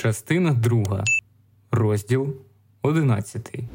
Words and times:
Частина 0.00 0.52
друга. 0.52 1.04
Розділ 1.70 2.36
одинадцятий. 2.82 3.68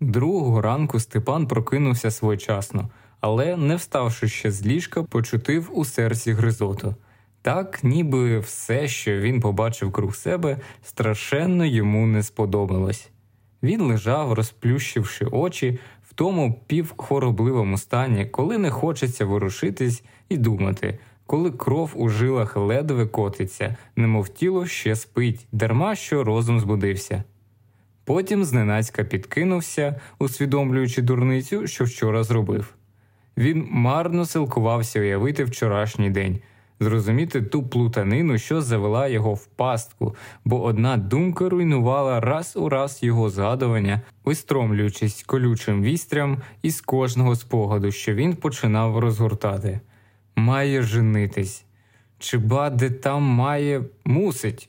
Другого 0.00 0.62
ранку 0.62 1.00
Степан 1.00 1.46
прокинувся 1.46 2.10
своєчасно, 2.10 2.88
але, 3.20 3.56
не 3.56 3.76
вставши 3.76 4.28
ще 4.28 4.50
з 4.50 4.66
ліжка, 4.66 5.02
почутив 5.02 5.70
у 5.72 5.84
серці 5.84 6.32
гризоту. 6.32 6.94
Так, 7.42 7.84
ніби 7.84 8.38
все, 8.38 8.88
що 8.88 9.18
він 9.18 9.40
побачив 9.40 9.92
круг 9.92 10.14
себе, 10.14 10.58
страшенно 10.82 11.64
йому 11.64 12.06
не 12.06 12.22
сподобалось. 12.22 13.10
Він 13.62 13.80
лежав, 13.80 14.32
розплющивши 14.32 15.24
очі 15.24 15.78
в 16.10 16.14
тому 16.14 16.60
півхворобливому 16.66 17.78
стані, 17.78 18.26
коли 18.26 18.58
не 18.58 18.70
хочеться 18.70 19.24
ворушитись 19.24 20.02
і 20.28 20.36
думати, 20.36 20.98
коли 21.26 21.50
кров 21.50 21.92
у 21.94 22.08
жилах 22.08 22.56
ледве 22.56 23.06
котиться, 23.06 23.76
немов 23.96 24.28
тіло 24.28 24.66
ще 24.66 24.96
спить, 24.96 25.46
дарма 25.52 25.94
що 25.94 26.24
розум 26.24 26.60
збудився. 26.60 27.24
Потім 28.04 28.44
зненацька 28.44 29.04
підкинувся, 29.04 30.00
усвідомлюючи 30.18 31.02
дурницю, 31.02 31.66
що 31.66 31.84
вчора 31.84 32.24
зробив. 32.24 32.74
Він 33.36 33.66
марно 33.70 34.26
силкувався 34.26 35.00
уявити 35.00 35.44
вчорашній 35.44 36.10
день, 36.10 36.38
зрозуміти 36.80 37.42
ту 37.42 37.62
плутанину, 37.62 38.38
що 38.38 38.62
завела 38.62 39.08
його 39.08 39.34
в 39.34 39.46
пастку, 39.46 40.14
бо 40.44 40.62
одна 40.62 40.96
думка 40.96 41.48
руйнувала 41.48 42.20
раз 42.20 42.56
у 42.56 42.68
раз 42.68 43.02
його 43.02 43.30
згадування, 43.30 44.00
вистромлюючись 44.24 45.22
колючим 45.22 45.82
вістрям 45.82 46.38
із 46.62 46.80
кожного 46.80 47.36
спогаду, 47.36 47.92
що 47.92 48.14
він 48.14 48.36
починав 48.36 48.98
розгортати. 48.98 49.80
Має 50.36 50.82
женитись, 50.82 51.64
чи 52.18 52.38
ба 52.38 52.70
де 52.70 52.90
там 52.90 53.22
має 53.22 53.82
мусить, 54.04 54.68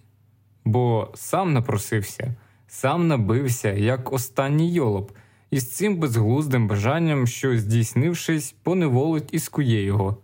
бо 0.65 1.11
сам 1.15 1.53
напросився 1.53 2.35
сам 2.67 3.07
набився, 3.07 3.73
як 3.73 4.13
останній 4.13 4.73
йолоп, 4.73 5.11
із 5.51 5.71
цим 5.71 5.97
безглуздим 5.97 6.67
бажанням, 6.67 7.27
що, 7.27 7.57
здійснившись, 7.57 8.55
поневолить 8.63 9.29
і 9.31 9.39
скує 9.39 9.83
його, 9.83 10.17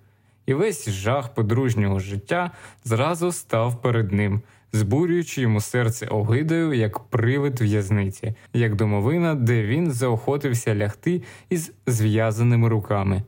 і 0.45 0.53
весь 0.53 0.89
жах 0.89 1.33
подружнього 1.33 1.99
життя 1.99 2.51
зразу 2.83 3.31
став 3.31 3.81
перед 3.81 4.11
ним, 4.11 4.41
збурюючи 4.73 5.41
йому 5.41 5.61
серце 5.61 6.07
огидою, 6.07 6.73
як 6.73 6.99
привид 6.99 7.61
в'язниці, 7.61 8.35
як 8.53 8.75
домовина, 8.75 9.35
де 9.35 9.63
він 9.63 9.91
заохотився 9.91 10.75
лягти 10.75 11.21
із 11.49 11.71
зв'язаними 11.87 12.69
руками 12.69 13.23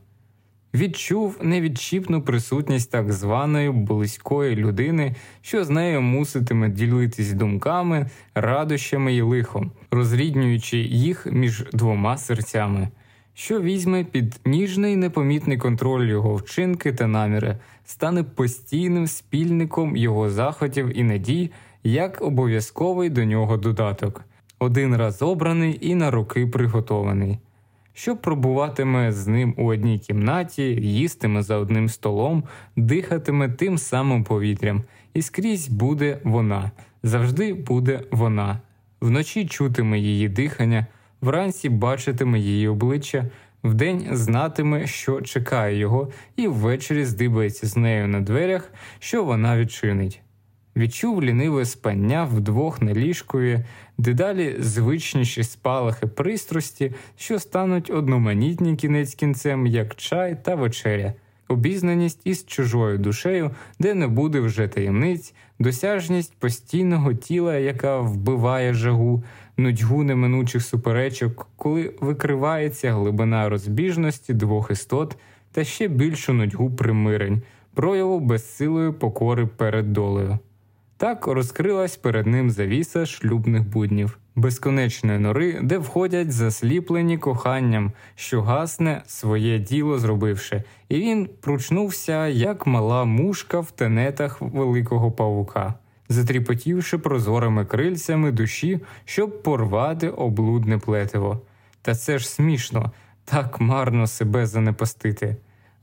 відчув 0.74 1.38
невідчіпну 1.42 2.22
присутність 2.22 2.90
так 2.90 3.12
званої 3.12 3.70
близької 3.70 4.56
людини, 4.56 5.14
що 5.42 5.64
з 5.64 5.70
нею 5.70 6.02
муситиме 6.02 6.68
ділитись 6.68 7.32
думками, 7.32 8.10
радощами 8.34 9.14
і 9.14 9.22
лихом, 9.22 9.72
розріднюючи 9.90 10.78
їх 10.78 11.26
між 11.26 11.64
двома 11.72 12.18
серцями, 12.18 12.88
що 13.34 13.60
візьме 13.60 14.04
під 14.04 14.40
ніжний 14.44 14.96
непомітний 14.96 15.58
контроль 15.58 16.06
його 16.06 16.34
вчинки 16.34 16.92
та 16.92 17.06
наміри, 17.06 17.58
стане 17.84 18.22
постійним 18.22 19.06
спільником 19.06 19.96
його 19.96 20.30
заходів 20.30 20.98
і 20.98 21.02
надій, 21.02 21.50
як 21.84 22.22
обов'язковий 22.22 23.10
до 23.10 23.24
нього 23.24 23.56
додаток, 23.56 24.24
один 24.58 24.96
раз 24.96 25.22
обраний 25.22 25.78
і 25.80 25.94
на 25.94 26.10
роки 26.10 26.46
приготований 26.46 27.38
що 27.96 28.16
пробуватиме 28.16 29.12
з 29.12 29.26
ним 29.26 29.54
у 29.56 29.66
одній 29.66 29.98
кімнаті, 29.98 30.62
їстиме 30.62 31.42
за 31.42 31.56
одним 31.56 31.88
столом, 31.88 32.44
дихатиме 32.76 33.48
тим 33.48 33.78
самим 33.78 34.24
повітрям, 34.24 34.82
і 35.14 35.22
скрізь 35.22 35.68
буде 35.68 36.18
вона, 36.24 36.70
завжди 37.02 37.54
буде 37.54 38.00
вона. 38.10 38.60
Вночі 39.00 39.46
чутиме 39.46 39.98
її 39.98 40.28
дихання, 40.28 40.86
вранці 41.20 41.68
бачитиме 41.68 42.38
її 42.38 42.68
обличчя, 42.68 43.26
вдень 43.64 44.08
знатиме, 44.12 44.86
що 44.86 45.20
чекає 45.20 45.78
його, 45.78 46.10
і 46.36 46.48
ввечері 46.48 47.04
здибається 47.04 47.66
з 47.66 47.76
нею 47.76 48.08
на 48.08 48.20
дверях, 48.20 48.70
що 48.98 49.24
вона 49.24 49.58
відчинить 49.58 50.20
відчув 50.76 51.22
ліниве 51.22 51.64
спання 51.64 52.24
вдвох 52.24 52.82
на 52.82 52.94
ліжкові, 52.94 53.64
дедалі 53.98 54.56
звичніші 54.58 55.44
спалахи 55.44 56.06
пристрасті, 56.06 56.92
що 57.16 57.38
стануть 57.38 57.90
одноманітні 57.90 58.76
кінець 58.76 59.14
кінцем, 59.14 59.66
як 59.66 59.94
чай 59.94 60.36
та 60.44 60.54
вечеря, 60.54 61.12
обізнаність 61.48 62.20
із 62.24 62.46
чужою 62.46 62.98
душею, 62.98 63.50
де 63.78 63.94
не 63.94 64.06
буде 64.06 64.40
вже 64.40 64.68
таємниць, 64.68 65.34
досяжність 65.58 66.34
постійного 66.38 67.14
тіла, 67.14 67.56
яка 67.56 68.00
вбиває 68.00 68.74
жагу, 68.74 69.24
нудьгу 69.56 70.02
неминучих 70.02 70.62
суперечок, 70.62 71.48
коли 71.56 71.94
викривається 72.00 72.92
глибина 72.92 73.48
розбіжності 73.48 74.34
двох 74.34 74.70
істот 74.70 75.16
та 75.52 75.64
ще 75.64 75.88
більшу 75.88 76.32
нудьгу 76.32 76.70
примирень, 76.70 77.42
прояву 77.74 78.20
безсилої 78.20 78.92
покори 78.92 79.46
перед 79.46 79.92
долею. 79.92 80.38
Так 80.98 81.26
розкрилась 81.26 81.96
перед 81.96 82.26
ним 82.26 82.50
завіса 82.50 83.06
шлюбних 83.06 83.68
буднів, 83.68 84.18
безконечної 84.36 85.18
нори, 85.18 85.58
де 85.62 85.78
входять 85.78 86.32
засліплені 86.32 87.18
коханням, 87.18 87.92
що 88.14 88.42
гасне 88.42 89.02
своє 89.06 89.58
діло 89.58 89.98
зробивши, 89.98 90.62
і 90.88 91.00
він 91.00 91.28
пручнувся, 91.40 92.26
як 92.26 92.66
мала 92.66 93.04
мушка 93.04 93.60
в 93.60 93.70
тенетах 93.70 94.40
великого 94.40 95.10
павука, 95.10 95.74
затріпотівши 96.08 96.98
прозорими 96.98 97.64
крильцями 97.64 98.32
душі, 98.32 98.80
щоб 99.04 99.42
порвати 99.42 100.08
облудне 100.08 100.78
плетиво. 100.78 101.40
Та 101.82 101.94
це 101.94 102.18
ж 102.18 102.28
смішно, 102.28 102.92
так 103.24 103.60
марно 103.60 104.06
себе 104.06 104.46
занепастити. 104.46 105.36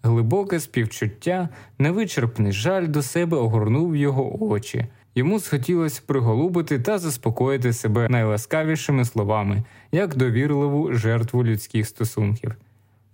Глибоке 0.04 0.60
співчуття, 0.60 1.50
невичерпний 1.80 2.52
жаль 2.52 2.88
до 2.88 3.02
себе 3.02 3.38
огорнув 3.38 3.96
його 3.96 4.44
очі. 4.44 4.86
Йому 5.16 5.40
схотілося 5.40 6.02
приголубити 6.06 6.80
та 6.80 6.98
заспокоїти 6.98 7.74
себе 7.74 8.10
найласкавішими 8.10 9.06
словами, 9.06 9.64
як 9.92 10.16
довірливу 10.16 10.94
жертву 10.94 11.44
людських 11.44 11.88
стосунків. 11.88 12.56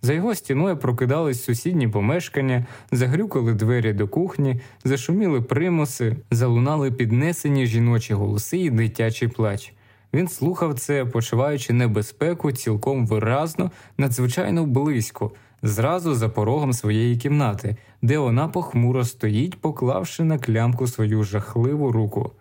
За 0.02 0.14
його 0.14 0.36
стіною 0.36 0.78
прокидались 0.78 1.44
сусідні 1.44 1.88
помешкання, 1.88 2.66
загрюкали 2.92 3.54
двері 3.54 3.94
до 3.94 4.08
кухні, 4.08 4.62
зашуміли 4.84 5.42
примуси, 5.42 6.16
залунали 6.32 6.92
піднесені 6.92 7.66
жіночі 7.66 8.14
голоси 8.14 8.58
і 8.58 8.70
дитячий 8.70 9.28
плач. 9.28 9.74
Він 10.14 10.28
слухав 10.28 10.80
це, 10.80 11.06
почуваючи 11.06 11.74
небезпеку 11.74 12.52
цілком 12.52 13.08
виразно, 13.08 13.72
надзвичайно 13.98 14.66
близько 14.66 15.32
зразу 15.62 16.16
за 16.16 16.30
порогом 16.30 16.74
своєї 16.74 17.18
кімнати, 17.18 17.78
де 18.02 18.18
вона 18.18 18.48
похмуро 18.48 19.06
стоїть, 19.06 19.62
поклавши 19.62 20.24
на 20.24 20.40
клямку 20.40 20.88
свою 20.88 21.24
жахливу 21.24 21.92
руку. 21.92 22.32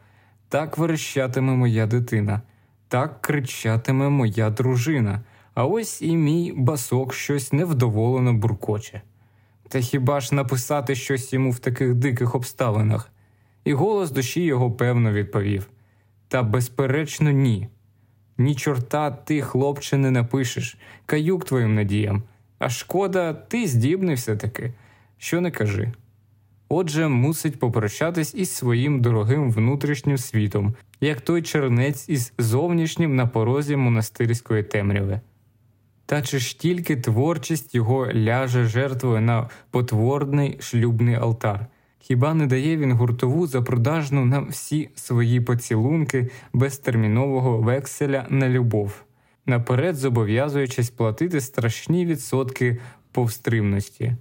Так 0.48 0.78
верещатиме 0.78 1.52
моя 1.52 1.86
дитина, 1.86 2.42
так 2.88 3.20
кричатиме 3.20 4.08
моя 4.08 4.50
дружина, 4.50 5.20
а 5.54 5.64
ось 5.66 6.02
і 6.02 6.16
мій 6.16 6.52
басок 6.56 7.14
щось 7.14 7.52
невдоволено 7.52 8.32
буркоче. 8.32 9.02
Та 9.68 9.80
хіба 9.80 10.20
ж 10.20 10.34
написати 10.34 10.94
щось 10.94 11.32
йому 11.32 11.50
в 11.50 11.58
таких 11.58 11.94
диких 11.94 12.34
обставинах? 12.34 13.10
І 13.64 13.72
голос 13.72 14.10
душі 14.10 14.42
його 14.42 14.70
певно 14.70 15.12
відповів: 15.12 15.68
Та 16.28 16.42
безперечно, 16.42 17.30
ні. 17.30 17.68
Ні 18.38 18.54
чорта 18.54 19.10
ти, 19.10 19.42
хлопче, 19.42 19.96
не 19.96 20.10
напишеш, 20.10 20.78
каюк 21.06 21.44
твоїм 21.44 21.74
надіям. 21.74 22.22
А 22.58 22.68
шкода, 22.68 23.32
ти 23.32 23.66
здібний 23.66 24.14
все 24.14 24.36
таки, 24.36 24.72
що 25.18 25.40
не 25.40 25.50
кажи. 25.50 25.92
Отже, 26.68 27.08
мусить 27.08 27.58
попрощатись 27.58 28.34
із 28.34 28.50
своїм 28.50 29.00
дорогим 29.00 29.52
внутрішнім 29.52 30.18
світом, 30.18 30.74
як 31.00 31.20
той 31.20 31.42
чернець 31.42 32.08
із 32.08 32.32
зовнішнім 32.38 33.16
на 33.16 33.26
порозі 33.26 33.76
монастирської 33.76 34.62
темряви. 34.62 35.20
Та 36.06 36.22
чи 36.22 36.38
ж 36.38 36.58
тільки 36.58 36.96
творчість 36.96 37.74
його 37.74 38.12
ляже 38.12 38.64
жертвою 38.64 39.20
на 39.20 39.48
потворний 39.70 40.56
шлюбний 40.60 41.14
алтар? 41.14 41.66
Хіба 41.98 42.34
не 42.34 42.46
дає 42.46 42.76
він 42.76 42.92
гуртову 42.92 43.46
запродажну 43.46 44.24
на 44.24 44.40
всі 44.40 44.90
свої 44.94 45.40
поцілунки 45.40 46.30
безтермінового 46.52 47.58
векселя 47.58 48.26
на 48.30 48.48
любов? 48.48 49.04
Наперед 49.48 49.96
зобов'язуючись 49.96 50.90
платити 50.90 51.40
страшні 51.40 52.06
відсотки 52.06 52.78
повстримності. 53.12 54.16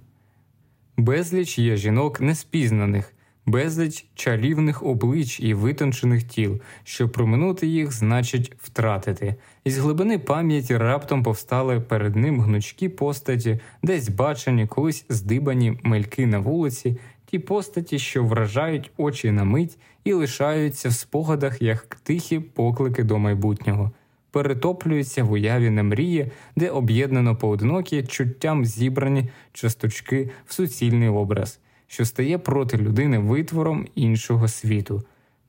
Безліч 0.96 1.58
є 1.58 1.76
жінок 1.76 2.20
неспізнаних, 2.20 3.12
безліч 3.46 4.06
чарівних 4.14 4.82
облич 4.82 5.40
і 5.40 5.54
витончених 5.54 6.22
тіл, 6.22 6.60
що 6.84 7.08
проминути 7.08 7.66
їх 7.66 7.92
значить 7.92 8.52
втратити, 8.58 9.34
із 9.64 9.78
глибини 9.78 10.18
пам'яті 10.18 10.76
раптом 10.76 11.22
повстали 11.22 11.80
перед 11.80 12.16
ним 12.16 12.40
гнучкі 12.40 12.88
постаті, 12.88 13.60
десь 13.82 14.08
бачені, 14.08 14.66
колись 14.66 15.04
здибані 15.08 15.78
мельки 15.82 16.26
на 16.26 16.38
вулиці, 16.38 16.96
ті 17.26 17.38
постаті, 17.38 17.98
що 17.98 18.24
вражають 18.24 18.90
очі 18.96 19.30
на 19.30 19.44
мить 19.44 19.78
і 20.04 20.12
лишаються 20.12 20.88
в 20.88 20.92
спогадах 20.92 21.62
як 21.62 21.94
тихі 22.02 22.40
поклики 22.40 23.04
до 23.04 23.18
майбутнього, 23.18 23.92
перетоплюються 24.30 25.24
в 25.24 25.32
уяві 25.32 25.70
на 25.70 25.82
мрії, 25.82 26.30
де 26.56 26.70
об'єднано 26.70 27.36
поодинокі 27.36 28.02
чуттям 28.02 28.64
зібрані 28.64 29.30
часточки 29.52 30.30
в 30.46 30.54
суцільний 30.54 31.08
образ, 31.08 31.60
що 31.86 32.04
стає 32.04 32.38
проти 32.38 32.76
людини 32.76 33.18
витвором 33.18 33.86
іншого 33.94 34.48
світу. 34.48 35.02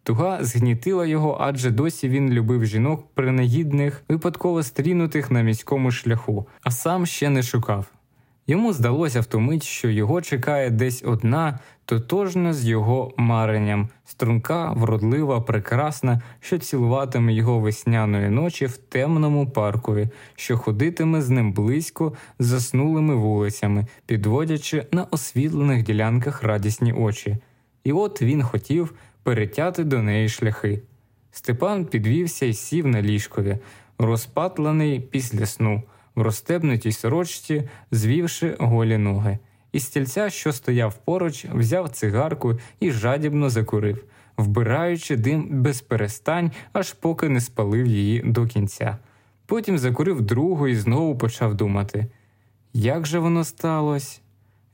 Туга 0.03 0.43
згнітила 0.43 1.05
його, 1.05 1.37
адже 1.39 1.71
досі 1.71 2.09
він 2.09 2.29
любив 2.29 2.65
жінок 2.65 3.07
принагідних, 3.13 4.03
випадково 4.09 4.63
стрінутих 4.63 5.31
на 5.31 5.41
міському 5.41 5.91
шляху, 5.91 6.47
а 6.63 6.71
сам 6.71 7.05
ще 7.05 7.29
не 7.29 7.43
шукав. 7.43 7.98
Йому 8.49 8.73
здалося 8.73 9.21
в 9.21 9.25
ту 9.25 9.39
мить, 9.39 9.63
що 9.63 9.89
його 9.89 10.21
чекає 10.21 10.69
десь 10.69 11.03
одна, 11.05 11.59
тотожна 11.85 12.53
з 12.53 12.65
його 12.65 13.13
маренням, 13.17 13.89
струнка, 14.05 14.71
вродлива, 14.71 15.41
прекрасна, 15.41 16.21
що 16.39 16.57
цілуватиме 16.57 17.33
його 17.33 17.59
весняної 17.59 18.29
ночі 18.29 18.65
в 18.65 18.77
темному 18.77 19.49
паркові, 19.49 20.09
що 20.35 20.57
ходитиме 20.57 21.21
з 21.21 21.29
ним 21.29 21.53
близько 21.53 22.13
заснулими 22.39 23.15
вулицями, 23.15 23.85
підводячи 24.05 24.85
на 24.91 25.03
освітлених 25.11 25.83
ділянках 25.83 26.43
радісні 26.43 26.93
очі. 26.93 27.37
І 27.83 27.91
от 27.91 28.21
він 28.21 28.43
хотів 28.43 28.93
перетяти 29.23 29.83
до 29.83 30.01
неї 30.01 30.29
шляхи. 30.29 30.81
Степан 31.31 31.85
підвівся 31.85 32.45
і 32.45 32.53
сів 32.53 32.87
на 32.87 33.01
ліжкові, 33.01 33.57
розпатлений 33.99 34.99
після 34.99 35.45
сну, 35.45 35.83
в 36.15 36.21
розстебнутій 36.21 36.91
сорочці, 36.91 37.69
звівши 37.91 38.56
голі 38.59 38.97
ноги. 38.97 39.38
Із 39.71 39.83
стільця, 39.83 40.29
що 40.29 40.53
стояв 40.53 40.97
поруч, 41.06 41.45
взяв 41.45 41.89
цигарку 41.89 42.59
і 42.79 42.91
жадібно 42.91 43.50
закурив, 43.50 44.03
вбираючи 44.38 45.15
дим 45.15 45.47
без 45.51 45.81
перестань, 45.81 46.51
аж 46.73 46.94
поки 46.94 47.29
не 47.29 47.41
спалив 47.41 47.88
її 47.88 48.21
до 48.21 48.45
кінця. 48.45 48.97
Потім 49.45 49.77
закурив 49.77 50.21
другу 50.21 50.67
і 50.67 50.75
знову 50.75 51.17
почав 51.17 51.56
думати 51.56 52.07
як 52.73 53.07
же 53.07 53.19
воно 53.19 53.44
сталося? 53.44 54.19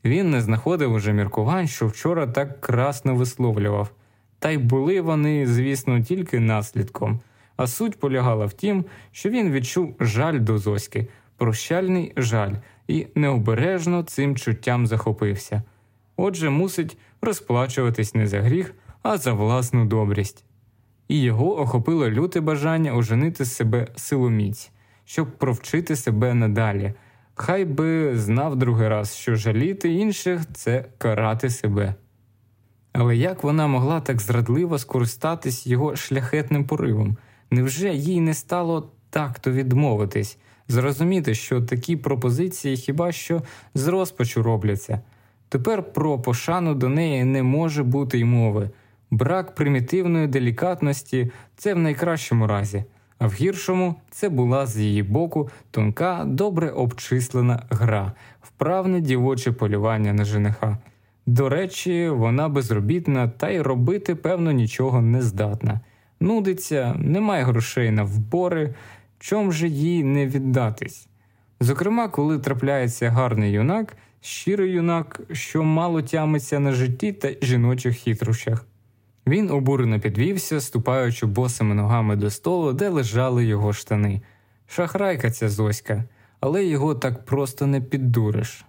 Він 0.06 0.32
не 0.32 0.42
знаходив 0.42 0.94
уже 0.94 1.14
міркувань, 1.14 1.68
що 1.68 1.88
вчора 1.88 2.28
так 2.28 2.62
красно 2.62 3.16
висловлював. 3.16 3.92
Та 4.40 4.52
й 4.52 4.58
були 4.58 5.02
вони, 5.02 5.48
звісно, 5.48 6.02
тільки 6.02 6.40
наслідком, 6.40 7.20
а 7.58 7.68
суть 7.68 8.00
полягала 8.00 8.46
в 8.46 8.54
тім, 8.54 8.86
що 9.12 9.30
він 9.30 9.52
відчув 9.52 9.96
жаль 10.00 10.40
до 10.40 10.58
Зоськи, 10.58 11.08
прощальний 11.38 12.14
жаль, 12.18 12.54
і 12.88 13.08
необережно 13.16 14.04
цим 14.04 14.36
чуттям 14.36 14.88
захопився. 14.88 15.64
Отже, 16.18 16.50
мусить 16.50 16.98
розплачуватись 17.22 18.16
не 18.16 18.28
за 18.28 18.42
гріх, 18.42 18.74
а 19.02 19.18
за 19.18 19.34
власну 19.34 19.86
добрість. 19.86 20.46
І 21.08 21.22
його 21.22 21.60
охопило 21.60 22.10
люте 22.10 22.42
бажання 22.42 22.96
оженити 22.96 23.46
себе 23.46 23.88
силоміць, 23.96 24.72
щоб 25.06 25.38
провчити 25.38 25.96
себе 25.96 26.34
надалі. 26.34 26.94
Хай 27.36 27.66
би 27.66 28.18
знав 28.18 28.56
другий 28.56 28.88
раз, 28.88 29.16
що 29.16 29.36
жаліти 29.36 29.94
інших 29.94 30.42
це 30.54 30.86
карати 30.98 31.50
себе. 31.50 31.96
Але 32.94 33.16
як 33.16 33.44
вона 33.44 33.68
могла 33.68 34.02
так 34.02 34.22
зрадливо 34.22 34.80
скористатись 34.80 35.68
його 35.68 35.96
шляхетним 35.96 36.66
поривом? 36.66 37.18
Невже 37.52 37.94
їй 37.94 38.22
не 38.22 38.34
стало 38.34 38.92
так-то 39.10 39.52
відмовитись, 39.52 40.38
зрозуміти, 40.68 41.36
що 41.36 41.62
такі 41.62 41.96
пропозиції 41.96 42.78
хіба 42.78 43.12
що 43.12 43.42
з 43.74 43.88
розпачу 43.88 44.44
робляться? 44.44 45.02
Тепер 45.50 45.94
про 45.94 46.20
пошану 46.20 46.76
до 46.76 46.90
неї 46.90 47.24
не 47.24 47.44
може 47.44 47.84
бути 47.84 48.20
й 48.20 48.24
мови. 48.24 48.70
Брак 49.12 49.56
примітивної 49.56 50.28
делікатності 50.28 51.32
це 51.56 51.74
в 51.74 51.80
найкращому 51.80 52.48
разі, 52.48 52.84
а 53.20 53.28
в 53.28 53.34
гіршому 53.34 53.96
це 54.12 54.30
була 54.30 54.66
з 54.66 54.80
її 54.80 55.04
боку 55.04 55.50
тонка, 55.72 56.24
добре 56.28 56.70
обчислена 56.70 57.64
гра, 57.70 58.12
вправне 58.42 59.02
дівоче 59.02 59.52
полювання 59.52 60.14
на 60.14 60.26
жениха. 60.26 60.78
До 61.26 61.50
речі, 61.50 62.10
вона 62.10 62.50
безробітна 62.50 63.28
та 63.28 63.50
й 63.50 63.62
робити, 63.62 64.16
певно, 64.16 64.52
нічого 64.52 65.02
не 65.02 65.22
здатна. 65.22 65.80
Нудиться, 66.20 66.96
немає 67.00 67.44
грошей 67.44 67.92
на 67.92 68.04
вбори, 68.04 68.74
чом 69.26 69.52
же 69.52 69.68
їй 69.68 70.04
не 70.04 70.28
віддатись? 70.28 71.08
Зокрема, 71.60 72.08
коли 72.08 72.40
трапляється 72.40 73.10
гарний 73.10 73.52
юнак, 73.52 73.98
щирий 74.22 74.72
юнак, 74.72 75.22
що 75.32 75.64
мало 75.64 76.02
тямиться 76.02 76.60
на 76.60 76.72
житті 76.72 77.14
та 77.14 77.32
жіночих 77.42 77.98
хитрощах. 77.98 78.66
Він 79.28 79.52
обурено 79.52 80.00
підвівся, 80.00 80.62
ступаючи 80.62 81.26
босими 81.26 81.76
ногами 81.76 82.16
до 82.16 82.30
столу, 82.30 82.74
де 82.74 82.90
лежали 82.90 83.46
його 83.46 83.74
штани. 83.74 84.22
Шахрайка 84.68 85.32
ця 85.32 85.50
зоська, 85.50 86.04
але 86.40 86.66
його 86.66 86.96
так 86.96 87.26
просто 87.26 87.68
не 87.68 87.82
піддуриш. 87.82 88.66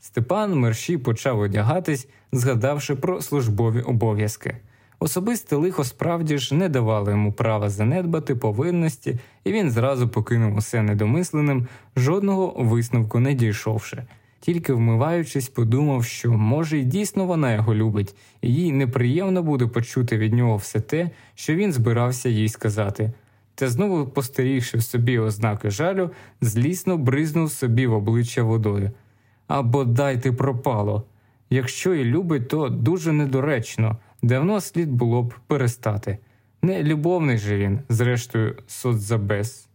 Степан 0.00 0.58
мерщій 0.58 0.98
почав 0.98 1.40
одягатись, 1.40 2.08
згадавши 2.32 2.94
про 2.94 3.20
службові 3.20 3.80
обов'язки. 3.80 4.56
Особисте 5.00 5.56
лихо 5.56 5.84
справді 5.84 6.38
ж 6.38 6.54
не 6.54 6.68
давало 6.68 7.10
йому 7.10 7.32
права 7.32 7.70
занедбати 7.70 8.34
повинності, 8.34 9.18
і 9.44 9.52
він 9.52 9.70
зразу 9.70 10.08
покинув 10.08 10.56
усе 10.56 10.82
недомисленим, 10.82 11.66
жодного 11.96 12.54
висновку 12.58 13.20
не 13.20 13.34
дійшовши. 13.34 14.04
Тільки 14.40 14.72
вмиваючись, 14.72 15.48
подумав, 15.48 16.04
що 16.04 16.32
може 16.32 16.78
й 16.78 16.84
дійсно 16.84 17.26
вона 17.26 17.54
його 17.54 17.74
любить, 17.74 18.14
і 18.42 18.54
їй 18.54 18.72
неприємно 18.72 19.42
буде 19.42 19.66
почути 19.66 20.18
від 20.18 20.32
нього 20.32 20.56
все 20.56 20.80
те, 20.80 21.10
що 21.34 21.54
він 21.54 21.72
збирався 21.72 22.28
їй 22.28 22.48
сказати. 22.48 23.12
Та 23.54 23.68
знову, 23.68 24.06
постарівши 24.06 24.78
в 24.78 24.82
собі 24.82 25.18
ознаки 25.18 25.70
жалю, 25.70 26.10
злісно 26.40 26.98
бризнув 26.98 27.52
собі 27.52 27.86
в 27.86 27.92
обличчя 27.92 28.42
водою. 28.42 28.90
А 29.46 29.62
бодай 29.62 30.22
ти 30.22 30.32
пропало. 30.32 31.04
Якщо 31.50 31.94
і 31.94 32.04
любить, 32.04 32.48
то 32.48 32.68
дуже 32.68 33.12
недоречно, 33.12 33.96
давно 34.22 34.60
слід 34.60 34.92
було 34.92 35.22
б 35.22 35.34
перестати. 35.46 36.18
Не 36.62 36.82
любовний 36.82 37.38
же 37.38 37.56
він, 37.56 37.80
зрештою, 37.88 38.56
соцзабез. 38.66 39.68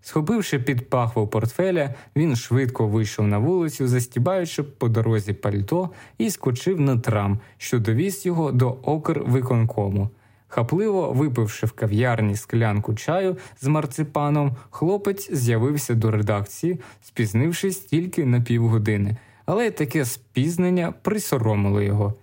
Схопивши 0.00 0.58
під 0.58 0.90
пахву 0.90 1.26
портфеля, 1.26 1.94
він 2.16 2.36
швидко 2.36 2.86
вийшов 2.88 3.26
на 3.26 3.38
вулицю, 3.38 3.88
застібаючи 3.88 4.62
по 4.62 4.88
дорозі 4.88 5.32
пальто, 5.32 5.90
і 6.18 6.30
скочив 6.30 6.80
на 6.80 6.98
трам, 6.98 7.40
що 7.58 7.78
довіз 7.78 8.26
його 8.26 8.52
до 8.52 8.70
Окрвиконкому. 8.70 10.10
Хапливо 10.48 11.12
випивши 11.12 11.66
в 11.66 11.72
кав'ярні 11.72 12.36
склянку 12.36 12.94
чаю 12.94 13.36
з 13.60 13.66
марципаном, 13.66 14.56
хлопець 14.70 15.32
з'явився 15.32 15.94
до 15.94 16.10
редакції, 16.10 16.80
спізнившись 17.02 17.78
тільки 17.78 18.24
на 18.24 18.40
півгодини, 18.40 19.16
але 19.46 19.70
таке 19.70 20.04
спізнення 20.04 20.92
присоромило 21.02 21.82
його. 21.82 22.14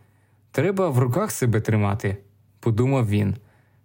Треба 0.53 0.89
в 0.89 0.99
руках 0.99 1.31
себе 1.31 1.61
тримати, 1.61 2.17
подумав 2.59 3.09
він. 3.09 3.35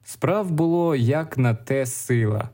Справ 0.04 0.50
було 0.50 0.96
як 0.96 1.38
на 1.38 1.54
те 1.54 1.86
сила. 1.86 2.48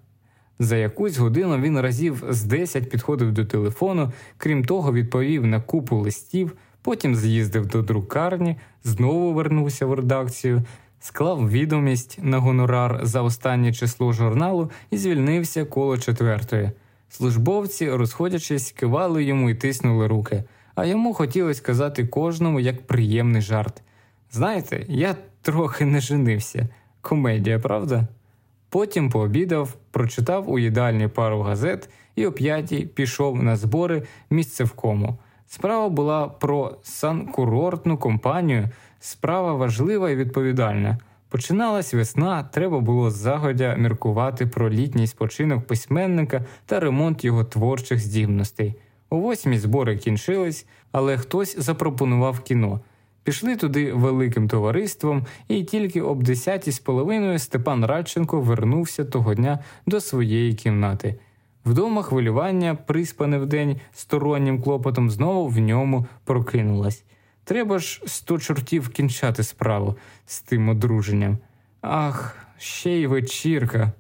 За 0.58 0.76
якусь 0.76 1.18
годину 1.18 1.58
він 1.58 1.80
разів 1.80 2.24
з 2.28 2.44
десять 2.44 2.90
підходив 2.90 3.32
до 3.32 3.44
телефону, 3.44 4.12
крім 4.36 4.64
того, 4.64 4.92
відповів 4.92 5.46
на 5.46 5.60
купу 5.60 5.96
листів, 5.96 6.52
потім 6.82 7.16
з'їздив 7.16 7.66
до 7.66 7.82
друкарні, 7.82 8.56
знову 8.84 9.32
вернувся 9.32 9.86
в 9.86 9.94
редакцію 9.94 10.64
склав 11.04 11.50
відомість 11.50 12.18
на 12.22 12.38
гонорар 12.38 13.00
за 13.02 13.22
останнє 13.22 13.72
число 13.72 14.12
журналу 14.12 14.70
і 14.90 14.96
звільнився 14.96 15.64
коло 15.64 15.98
четвертої. 15.98 16.70
Службовці, 17.08 17.90
розходячись, 17.90 18.72
кивали 18.72 19.24
йому 19.24 19.50
і 19.50 19.54
тиснули 19.54 20.06
руки, 20.06 20.44
а 20.74 20.84
йому 20.84 21.14
хотілося 21.14 21.62
казати 21.62 22.06
кожному 22.06 22.60
як 22.60 22.86
приємний 22.86 23.42
жарт. 23.42 23.83
Знаєте, 24.34 24.84
я 24.88 25.16
трохи 25.42 25.84
не 25.84 26.00
женився. 26.00 26.68
Комедія, 27.00 27.58
правда? 27.58 28.06
Потім 28.68 29.10
пообідав, 29.10 29.74
прочитав 29.90 30.50
у 30.50 30.58
їдальні 30.58 31.08
пару 31.08 31.40
газет 31.40 31.88
і 32.16 32.26
о 32.26 32.32
п'ятій 32.32 32.86
пішов 32.86 33.42
на 33.42 33.56
збори 33.56 34.02
місцевкому. 34.30 35.18
Справа 35.46 35.88
була 35.88 36.28
про 36.28 36.76
санкурортну 36.82 37.98
компанію, 37.98 38.68
Справа 39.00 39.54
важлива 39.54 40.10
і 40.10 40.16
відповідальна. 40.16 40.98
Починалась 41.28 41.94
весна, 41.94 42.42
треба 42.42 42.80
було 42.80 43.10
загодя 43.10 43.74
міркувати 43.74 44.46
про 44.46 44.70
літній 44.70 45.06
спочинок 45.06 45.66
письменника 45.66 46.44
та 46.66 46.80
ремонт 46.80 47.24
його 47.24 47.44
творчих 47.44 48.00
здібностей. 48.00 48.74
У 49.10 49.20
восьмій 49.20 49.58
збори 49.58 49.96
кінчились, 49.96 50.66
але 50.92 51.18
хтось 51.18 51.58
запропонував 51.58 52.40
кіно. 52.40 52.80
Пішли 53.24 53.56
туди 53.56 53.92
великим 53.92 54.48
товариством, 54.48 55.26
і 55.48 55.64
тільки 55.64 56.02
об 56.02 56.22
десятій 56.22 56.72
з 56.72 56.78
половиною 56.78 57.38
Степан 57.38 57.84
Радченко 57.84 58.40
вернувся 58.40 59.04
того 59.04 59.34
дня 59.34 59.58
до 59.86 60.00
своєї 60.00 60.54
кімнати. 60.54 61.18
Вдома 61.64 62.02
хвилювання, 62.02 62.74
приспане 62.74 63.38
вдень 63.38 63.80
стороннім 63.92 64.62
клопотом, 64.62 65.10
знову 65.10 65.48
в 65.48 65.58
ньому 65.58 66.06
прокинулось. 66.24 67.04
Треба 67.44 67.78
ж 67.78 68.02
сто 68.06 68.38
чортів 68.38 68.88
кінчати 68.88 69.42
справу 69.42 69.96
з 70.26 70.40
тим 70.40 70.68
одруженням. 70.68 71.38
Ах, 71.80 72.36
ще 72.58 72.90
й 72.90 73.06
вечірка. 73.06 73.92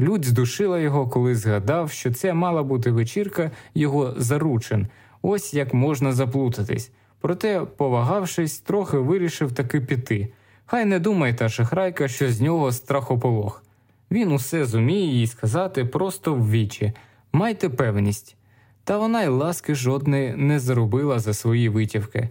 Людь 0.00 0.24
здушила 0.24 0.78
його, 0.78 1.08
коли 1.08 1.34
згадав, 1.34 1.90
що 1.90 2.12
це 2.12 2.34
мала 2.34 2.62
бути 2.62 2.90
вечірка 2.90 3.50
його 3.74 4.14
заручин, 4.16 4.86
ось 5.22 5.54
як 5.54 5.74
можна 5.74 6.12
заплутатись. 6.12 6.90
Проте, 7.22 7.60
повагавшись, 7.76 8.58
трохи 8.58 8.98
вирішив 8.98 9.52
таки 9.52 9.80
піти. 9.80 10.32
Хай 10.66 10.84
не 10.84 10.98
думає 10.98 11.34
та 11.34 11.48
шахрайка, 11.48 12.08
що 12.08 12.32
з 12.32 12.40
нього 12.40 12.72
страхополох. 12.72 13.64
Він 14.10 14.32
усе 14.32 14.64
зуміє 14.64 15.06
їй 15.06 15.26
сказати 15.26 15.84
просто 15.84 16.34
в 16.34 16.50
вічі 16.50 16.92
майте 17.32 17.68
певність. 17.68 18.36
Та 18.84 18.98
вона 18.98 19.22
й 19.22 19.28
ласки 19.28 19.74
жодної 19.74 20.34
не 20.36 20.60
заробила 20.60 21.18
за 21.18 21.34
свої 21.34 21.68
витівки. 21.68 22.28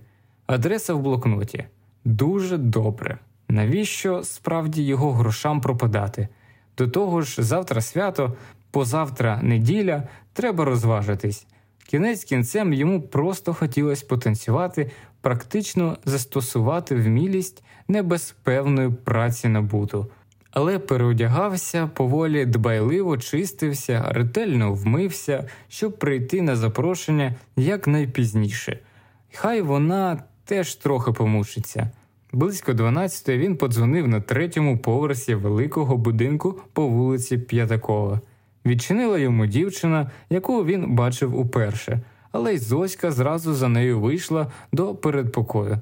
Адреса 0.48 0.94
в 0.94 1.00
блокноті 1.00 1.66
дуже 2.06 2.58
добре. 2.58 3.18
Навіщо 3.50 4.24
справді 4.24 4.84
його 4.84 5.14
грошам 5.14 5.62
пропадати? 5.62 6.28
До 6.78 6.88
того 6.88 7.22
ж, 7.22 7.44
завтра 7.44 7.82
свято, 7.82 8.34
позавтра 8.72 9.40
неділя, 9.44 10.04
треба 10.34 10.66
розважитись. 10.66 11.48
Кінець 11.92 12.24
кінцем 12.24 12.74
йому 12.74 13.02
просто 13.02 13.54
хотілося 13.54 14.06
потанцювати, 14.06 14.92
практично 15.22 15.98
застосувати 16.06 16.96
вмілість 16.96 17.64
не 17.88 18.04
без 18.04 18.36
певної 18.44 18.90
праці 18.90 19.48
набуту. 19.48 20.08
Але 20.52 20.80
переодягався, 20.80 21.90
поволі 21.94 22.46
дбайливо 22.46 23.18
чистився, 23.18 24.06
ретельно 24.10 24.74
вмився, 24.74 25.48
щоб 25.70 26.00
прийти 26.00 26.42
на 26.42 26.56
запрошення 26.56 27.36
якнайпізніше. 27.56 28.80
Хай 29.34 29.62
вона 29.62 30.24
теж 30.46 30.76
трохи 30.76 31.12
помучиться. 31.12 31.92
Близько 32.32 32.74
12 32.74 33.30
він 33.30 33.58
подзвонив 33.58 34.08
на 34.08 34.22
третьому 34.22 34.78
поверсі 34.78 35.36
великого 35.36 35.98
будинку 35.98 36.62
по 36.74 36.88
вулиці 36.88 37.38
П'ятакова. 37.38 38.22
Відчинила 38.66 39.18
йому 39.18 39.46
дівчина, 39.46 40.12
яку 40.30 40.66
він 40.66 40.96
бачив 40.96 41.40
уперше, 41.40 42.02
але 42.32 42.54
й 42.54 42.58
Зоська 42.58 43.12
зразу 43.12 43.54
за 43.54 43.68
нею 43.68 44.00
вийшла 44.00 44.52
до 44.72 44.96
передпокою. 44.96 45.80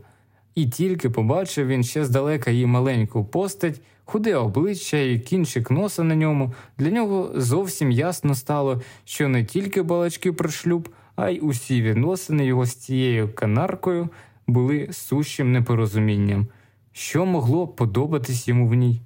І 0.56 0.70
тільки 0.70 1.10
побачив 1.10 1.68
він 1.68 1.84
ще 1.84 2.06
здалека 2.06 2.52
її 2.52 2.66
маленьку 2.66 3.26
постать, 3.26 3.82
худе 4.06 4.36
обличчя 4.36 4.98
і 4.98 5.20
кінчик 5.20 5.72
носа 5.72 6.04
на 6.04 6.16
ньому, 6.16 6.54
для 6.78 6.90
нього 6.90 7.32
зовсім 7.36 7.92
ясно 7.92 8.36
стало, 8.36 8.82
що 9.06 9.28
не 9.28 9.46
тільки 9.46 9.82
балачки 9.82 10.34
про 10.34 10.50
шлюб, 10.50 10.90
а 11.16 11.30
й 11.30 11.40
усі 11.44 11.82
відносини 11.82 12.46
його 12.46 12.66
з 12.66 12.76
цією 12.76 13.30
канаркою 13.36 14.10
були 14.48 14.90
сущим 14.92 15.52
непорозумінням, 15.52 16.48
що 16.92 17.26
могло 17.26 17.68
подобатись 17.68 18.48
йому 18.48 18.68
в 18.68 18.74
ній. 18.74 19.02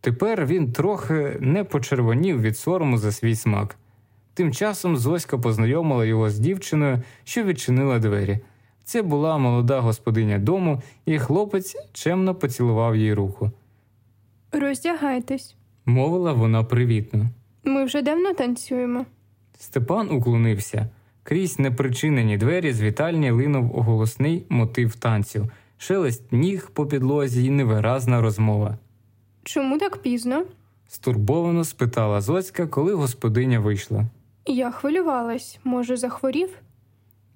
Тепер 0.00 0.46
він 0.46 0.72
трохи 0.72 1.36
не 1.40 1.64
почервонів 1.64 2.40
від 2.40 2.58
сорому 2.58 2.98
за 2.98 3.12
свій 3.12 3.34
смак. 3.34 3.76
Тим 4.34 4.52
часом 4.52 4.96
Зоська 4.96 5.38
познайомила 5.38 6.04
його 6.04 6.30
з 6.30 6.38
дівчиною, 6.38 7.02
що 7.24 7.42
відчинила 7.42 7.98
двері. 7.98 8.38
Це 8.84 9.02
була 9.02 9.38
молода 9.38 9.80
господиня 9.80 10.38
дому, 10.38 10.82
і 11.06 11.18
хлопець 11.18 11.76
чемно 11.92 12.34
поцілував 12.34 12.96
їй 12.96 13.14
руку. 13.14 13.50
Роздягайтесь, 14.52 15.56
Мовила 15.86 16.32
вона 16.32 16.64
привітно. 16.64 17.26
ми 17.64 17.84
вже 17.84 18.02
давно 18.02 18.34
танцюємо. 18.34 19.06
Степан 19.58 20.10
уклонився. 20.10 20.88
Крізь 21.22 21.58
непричинені 21.58 22.36
двері 22.36 22.72
з 22.72 22.82
вітальні 22.82 23.30
линув 23.30 23.64
голосний 23.68 24.46
мотив 24.48 24.96
танцю, 24.96 25.48
шелест 25.78 26.32
ніг 26.32 26.70
по 26.70 26.86
підлозі 26.86 27.44
і 27.44 27.50
невиразна 27.50 28.20
розмова. 28.20 28.78
Чому 29.48 29.78
так 29.78 29.96
пізно? 29.96 30.44
Стурбовано 30.88 31.64
спитала 31.64 32.20
Зоська, 32.20 32.66
коли 32.66 32.94
господиня 32.94 33.60
вийшла. 33.60 34.06
Я 34.46 34.70
хвилювалась, 34.70 35.58
може, 35.64 35.96
захворів? 35.96 36.48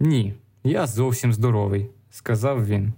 Ні, 0.00 0.34
я 0.64 0.86
зовсім 0.86 1.32
здоровий, 1.32 1.86
сказав 2.10 2.66
він. 2.66 2.92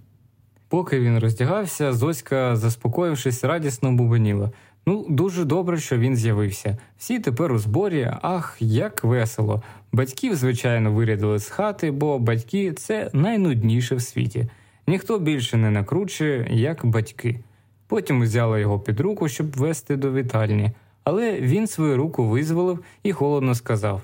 Поки 0.67 0.99
він 0.99 1.19
роздягався, 1.19 1.93
Зоська, 1.93 2.55
заспокоївшись, 2.55 3.43
радісно 3.43 3.91
бубоніла. 3.91 4.51
Ну, 4.85 5.05
дуже 5.09 5.43
добре, 5.43 5.77
що 5.77 5.97
він 5.97 6.15
з'явився. 6.15 6.77
Всі 6.97 7.19
тепер 7.19 7.51
у 7.51 7.57
зборі, 7.57 8.11
ах, 8.21 8.57
як 8.59 9.03
весело. 9.03 9.63
Батьків, 9.91 10.35
звичайно, 10.35 10.91
вирядили 10.91 11.39
з 11.39 11.49
хати, 11.49 11.91
бо 11.91 12.19
батьки 12.19 12.73
це 12.73 13.09
найнудніше 13.13 13.95
в 13.95 14.01
світі. 14.01 14.49
Ніхто 14.87 15.19
більше 15.19 15.57
не 15.57 15.71
накручує, 15.71 16.47
як 16.51 16.85
батьки. 16.85 17.39
Потім 17.87 18.21
взяла 18.21 18.59
його 18.59 18.79
під 18.79 18.99
руку, 18.99 19.27
щоб 19.27 19.51
вести 19.51 19.95
до 19.95 20.13
вітальні, 20.13 20.71
але 21.03 21.41
він 21.41 21.67
свою 21.67 21.97
руку 21.97 22.27
визволив 22.27 22.83
і 23.03 23.11
холодно 23.11 23.55
сказав: 23.55 24.01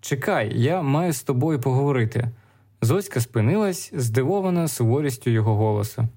Чекай, 0.00 0.60
я 0.60 0.82
маю 0.82 1.12
з 1.12 1.22
тобою 1.22 1.60
поговорити. 1.60 2.30
Зоська 2.80 3.20
спинилась, 3.20 3.92
здивована 3.94 4.68
суворістю 4.68 5.30
його 5.30 5.56
голосу. 5.56 6.08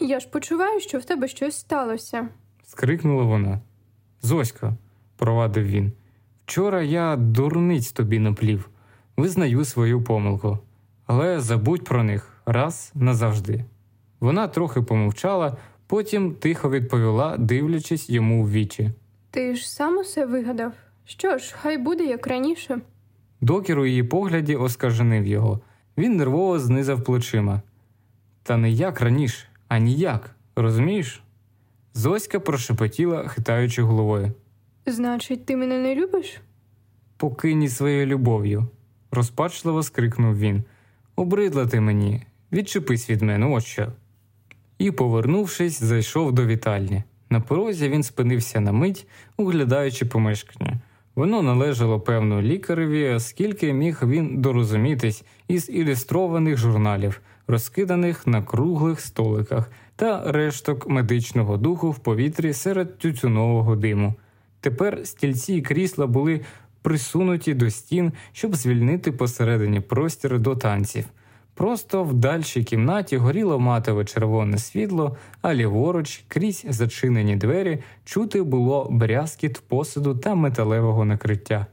Я 0.00 0.20
ж 0.20 0.28
почуваю, 0.28 0.80
що 0.80 0.98
в 0.98 1.04
тебе 1.04 1.28
щось 1.28 1.56
сталося. 1.56 2.28
скрикнула 2.66 3.24
вона. 3.24 3.60
Зоська, 4.22 4.76
провадив 5.16 5.66
він. 5.66 5.92
Вчора 6.44 6.82
я 6.82 7.16
дурниць 7.16 7.92
тобі 7.92 8.18
наплів, 8.18 8.70
визнаю 9.16 9.64
свою 9.64 10.04
помилку, 10.04 10.58
але 11.06 11.40
забудь 11.40 11.84
про 11.84 12.04
них 12.04 12.42
раз 12.46 12.92
назавжди. 12.94 13.64
Вона 14.20 14.48
трохи 14.48 14.82
помовчала, 14.82 15.56
потім 15.86 16.34
тихо 16.34 16.70
відповіла, 16.70 17.36
дивлячись 17.36 18.10
йому 18.10 18.44
в 18.44 18.50
вічі. 18.50 18.90
Ти 19.30 19.54
ж 19.56 19.70
сам 19.70 19.98
усе 19.98 20.26
вигадав. 20.26 20.72
Що 21.04 21.38
ж, 21.38 21.54
хай 21.60 21.78
буде 21.78 22.04
як 22.04 22.26
раніше. 22.26 22.80
Докір 23.40 23.78
у 23.78 23.86
її 23.86 24.02
погляді 24.02 24.56
оскаженив 24.56 25.26
його. 25.26 25.60
Він 25.98 26.16
нервово 26.16 26.58
знизав 26.58 27.04
плечима. 27.04 27.62
Та 28.42 28.56
не 28.56 28.70
як 28.70 29.00
раніше, 29.00 29.46
а 29.68 29.78
ніяк, 29.78 30.36
розумієш? 30.56 31.22
Зоська 31.94 32.40
прошепотіла, 32.40 33.28
хитаючи 33.28 33.82
головою. 33.82 34.32
Значить, 34.86 35.44
ти 35.46 35.56
мене 35.56 35.78
не 35.78 35.94
любиш? 35.94 36.40
Покинь 37.16 37.68
своєю 37.68 38.06
любов'ю, 38.06 38.68
розпачливо 39.10 39.82
скрикнув 39.82 40.38
він. 40.38 40.64
Обридла 41.16 41.66
ти 41.66 41.80
мені, 41.80 42.22
відчепись 42.52 43.10
від 43.10 43.22
мене, 43.22 43.46
от 43.46 43.64
що. 43.64 43.92
І, 44.78 44.90
повернувшись, 44.90 45.82
зайшов 45.82 46.32
до 46.32 46.46
вітальні. 46.46 47.02
На 47.30 47.40
порозі 47.40 47.88
він 47.88 48.02
спинився 48.02 48.60
на 48.60 48.72
мить, 48.72 49.06
углядаючи 49.36 50.06
помешкання. 50.06 50.80
Воно 51.14 51.42
належало 51.42 52.00
певно 52.00 52.42
лікареві, 52.42 53.08
оскільки 53.08 53.72
міг 53.72 54.00
він 54.02 54.40
дорозумітись 54.40 55.24
із 55.48 55.70
ілюстрованих 55.70 56.56
журналів, 56.56 57.20
розкиданих 57.46 58.26
на 58.26 58.42
круглих 58.42 59.00
столиках 59.00 59.70
та 59.96 60.32
решток 60.32 60.88
медичного 60.88 61.56
духу 61.56 61.90
в 61.90 61.98
повітрі 61.98 62.52
серед 62.52 62.98
тютюнового 62.98 63.76
диму. 63.76 64.14
Тепер 64.60 65.06
стільці 65.06 65.54
і 65.54 65.62
крісла 65.62 66.06
були 66.06 66.40
присунуті 66.82 67.54
до 67.54 67.70
стін, 67.70 68.12
щоб 68.32 68.56
звільнити 68.56 69.12
посередині 69.12 69.80
простір 69.80 70.38
до 70.38 70.56
танців. 70.56 71.04
Просто 71.58 72.04
в 72.04 72.14
дальшій 72.14 72.64
кімнаті 72.64 73.16
горіло 73.16 73.58
матове 73.58 74.04
червоне 74.04 74.58
світло, 74.58 75.16
а 75.42 75.54
ліворуч, 75.54 76.24
крізь 76.28 76.64
зачинені 76.68 77.36
двері, 77.36 77.78
чути 78.04 78.42
було 78.42 78.88
брязкіт 78.90 79.62
посуду 79.68 80.14
та 80.14 80.34
металевого 80.34 81.04
накриття. 81.04 81.66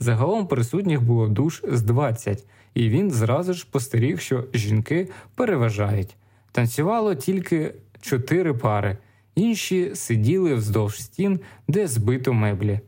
Загалом 0.00 0.46
присутніх 0.46 1.02
було 1.02 1.28
душ 1.28 1.62
з 1.68 1.82
20, 1.82 2.44
і 2.74 2.88
він 2.88 3.10
зразу 3.10 3.52
ж 3.52 3.60
спостеріг, 3.60 4.20
що 4.20 4.44
жінки 4.54 5.08
переважають. 5.34 6.16
Танцювало 6.52 7.14
тільки 7.14 7.74
чотири 8.00 8.54
пари, 8.54 8.96
інші 9.34 9.90
сиділи 9.94 10.54
вздовж 10.54 11.02
стін, 11.02 11.40
де 11.68 11.86
збито 11.86 12.32
меблі. 12.32 12.80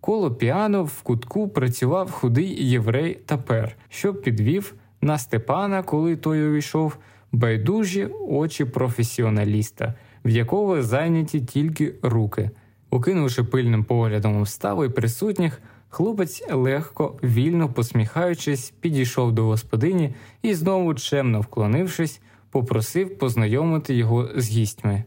Коло 0.00 0.30
піано 0.30 0.84
в 0.84 1.02
кутку 1.02 1.48
працював 1.48 2.10
худий 2.10 2.68
єврей 2.68 3.14
тапер, 3.26 3.76
що 3.88 4.14
підвів 4.14 4.74
на 5.00 5.18
Степана, 5.18 5.82
коли 5.82 6.16
той 6.16 6.48
увійшов, 6.48 6.96
байдужі 7.32 8.08
очі 8.28 8.64
професіоналіста, 8.64 9.94
в 10.24 10.28
якого 10.28 10.82
зайняті 10.82 11.40
тільки 11.40 11.94
руки. 12.02 12.50
Окинувши 12.90 13.44
пильним 13.44 13.84
поглядом 13.84 14.42
вставу 14.42 14.84
і 14.84 14.88
присутніх, 14.88 15.62
хлопець 15.88 16.42
легко, 16.52 17.18
вільно 17.22 17.68
посміхаючись, 17.68 18.70
підійшов 18.70 19.32
до 19.32 19.44
господині 19.44 20.14
і 20.42 20.54
знову 20.54 20.94
чемно 20.94 21.40
вклонившись, 21.40 22.20
попросив 22.50 23.18
познайомити 23.18 23.94
його 23.94 24.28
з 24.36 24.48
гістьми. 24.48 25.04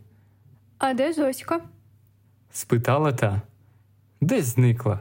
А 0.78 0.94
де 0.94 1.14
Зоська? 1.14 1.62
Спитала 2.52 3.14
та. 3.14 3.42
Десь 4.22 4.46
зникла. 4.46 5.00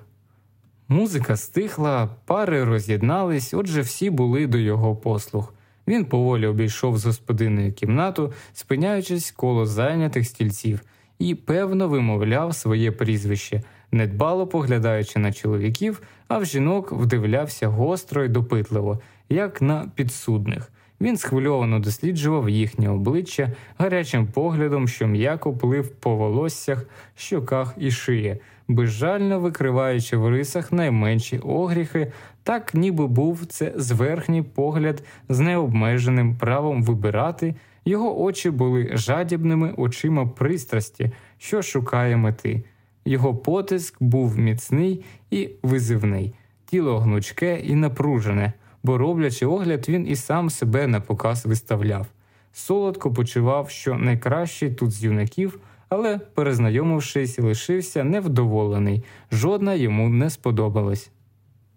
Музика 0.92 1.37
стихла, 1.37 2.09
пари 2.25 2.64
роз'єднались, 2.64 3.54
отже, 3.54 3.80
всі 3.80 4.11
були 4.11 4.47
до 4.47 4.59
його 4.59 4.97
послуг. 4.97 5.54
Він 5.87 6.04
поволі 6.04 6.47
обійшов 6.47 6.99
з 6.99 7.06
господиною 7.06 7.73
кімнату, 7.73 8.32
спиняючись 8.52 9.30
коло 9.30 9.66
зайнятих 9.66 10.26
стільців, 10.26 10.80
і 11.18 11.35
певно 11.35 11.88
вимовляв 11.88 12.54
своє 12.54 12.92
прізвище, 12.92 13.62
недбало 13.92 14.47
поглядаючи 14.47 15.18
на 15.18 15.32
чоловіків, 15.32 16.02
а 16.28 16.38
в 16.38 16.44
жінок 16.44 16.92
вдивлявся 16.92 17.68
гостро 17.68 18.25
й 18.25 18.28
допитливо, 18.28 19.00
як 19.28 19.62
на 19.62 19.90
підсудних. 19.94 20.73
Він 21.00 21.16
схвильовано 21.16 21.78
досліджував 21.78 22.49
їхнє 22.49 22.90
обличчя 22.90 23.52
гарячим 23.78 24.26
поглядом, 24.26 24.88
що 24.88 25.06
м'яко 25.06 25.52
плив 25.52 25.88
по 25.88 26.16
волоссях, 26.16 26.87
щоках 27.16 27.75
і 27.78 27.90
шиї, 27.90 28.40
безжально 28.75 29.41
викриваючи 29.41 30.17
в 30.17 30.29
рисах 30.29 30.73
найменші 30.73 31.39
огріхи, 31.39 32.12
так 32.43 32.75
ніби 32.75 33.07
був 33.07 33.47
це 33.47 33.73
зверхній 33.77 34.43
погляд 34.43 35.03
з 35.29 35.41
необмеженим 35.41 36.37
правом 36.37 36.83
вибирати. 36.83 37.55
Його 37.85 38.23
очі 38.23 38.50
були 38.50 38.91
жадібними 38.93 39.75
очима 39.77 40.27
пристрасті, 40.27 41.11
що 41.39 41.62
шукає 41.62 42.17
мети. 42.17 42.62
Його 43.05 43.35
потиск 43.35 43.97
був 44.03 44.39
міцний 44.39 45.05
і 45.31 45.50
визивний, 45.62 46.35
тіло 46.67 46.99
гнучке 46.99 47.61
і 47.61 47.75
напружене 47.75 48.53
бо, 48.83 48.99
роблячи 48.99 49.47
огляд, 49.47 49.89
він 49.89 50.09
і 50.09 50.17
сам 50.17 50.50
себе 50.50 50.87
на 50.87 51.00
показ 51.00 51.47
виставляв. 51.47 52.07
Солодко 52.53 53.12
почував, 53.12 53.71
що 53.71 53.95
найкращий 53.95 54.71
тут 54.71 54.91
з 54.91 55.05
юнаків, 55.05 55.61
але, 55.90 56.18
перезнайомившись, 56.18 57.38
лишився 57.38 58.04
невдоволений, 58.04 59.04
жодна 59.32 59.75
йому 59.75 60.09
не 60.09 60.30
сподобалась. 60.30 61.11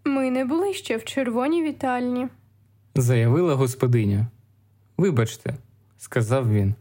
Ми 0.06 0.32
не 0.32 0.46
були 0.46 0.74
ще 0.74 0.98
в 0.98 1.04
червоній 1.04 1.64
вітальні, 1.64 2.28
заявила 2.96 3.56
господиня. 3.56 4.28
Вибачте, 4.98 5.56
сказав 5.98 6.54
він. 6.54 6.76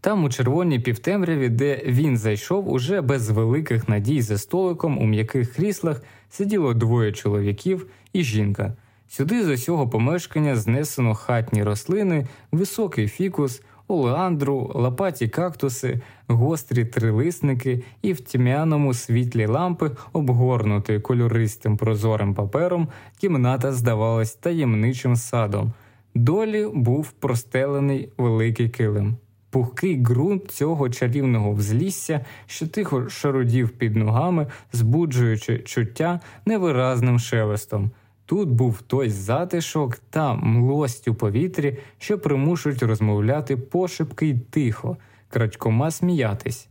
Там, 0.00 0.24
у 0.24 0.30
червоній 0.30 0.80
півтемряві, 0.80 1.48
де 1.48 1.82
він 1.86 2.16
зайшов, 2.16 2.72
уже 2.72 3.00
без 3.00 3.30
великих 3.30 3.88
надій 3.88 4.22
за 4.22 4.38
столиком 4.38 4.98
у 4.98 5.06
м'яких 5.06 5.54
кріслах 5.54 6.02
сиділо 6.30 6.74
двоє 6.74 7.12
чоловіків 7.12 7.86
і 8.12 8.22
жінка. 8.22 8.76
Сюди 9.08 9.44
з 9.44 9.48
усього 9.48 9.88
помешкання 9.88 10.56
знесено 10.56 11.14
хатні 11.14 11.62
рослини, 11.62 12.26
високий 12.52 13.08
фікус, 13.08 13.62
олеандру, 13.88 14.72
лопаті 14.74 15.28
кактуси, 15.28 16.00
гострі 16.28 16.84
трилисники 16.84 17.82
і 18.02 18.12
в 18.12 18.20
тьмяному 18.20 18.94
світлі 18.94 19.46
лампи, 19.46 19.90
обгорнутої 20.12 21.00
кольористим 21.00 21.76
прозорим 21.76 22.34
папером, 22.34 22.88
кімната 23.18 23.72
здавалась 23.72 24.34
таємничим 24.34 25.16
садом. 25.16 25.72
Долі 26.14 26.66
був 26.74 27.10
простелений 27.10 28.08
великий 28.18 28.68
килим. 28.68 29.16
Пухкий 29.50 29.96
ґрунт 29.96 30.50
цього 30.50 30.90
чарівного 30.90 31.52
взлісся, 31.52 32.24
що 32.46 32.68
тихо 32.68 33.08
шарудів 33.08 33.68
під 33.68 33.96
ногами, 33.96 34.46
збуджуючи 34.72 35.58
чуття 35.58 36.20
невиразним 36.46 37.18
шелестом. 37.18 37.90
Тут 38.28 38.48
був 38.48 38.82
той 38.82 39.10
затишок 39.10 39.98
та 40.10 40.34
млость 40.34 41.08
у 41.08 41.14
повітрі, 41.14 41.78
що 41.98 42.18
примушують 42.18 42.82
розмовляти 42.82 43.56
пошепки 43.56 44.26
й 44.26 44.34
тихо, 44.34 44.96
крадькома 45.28 45.90
сміятись. 45.90 46.68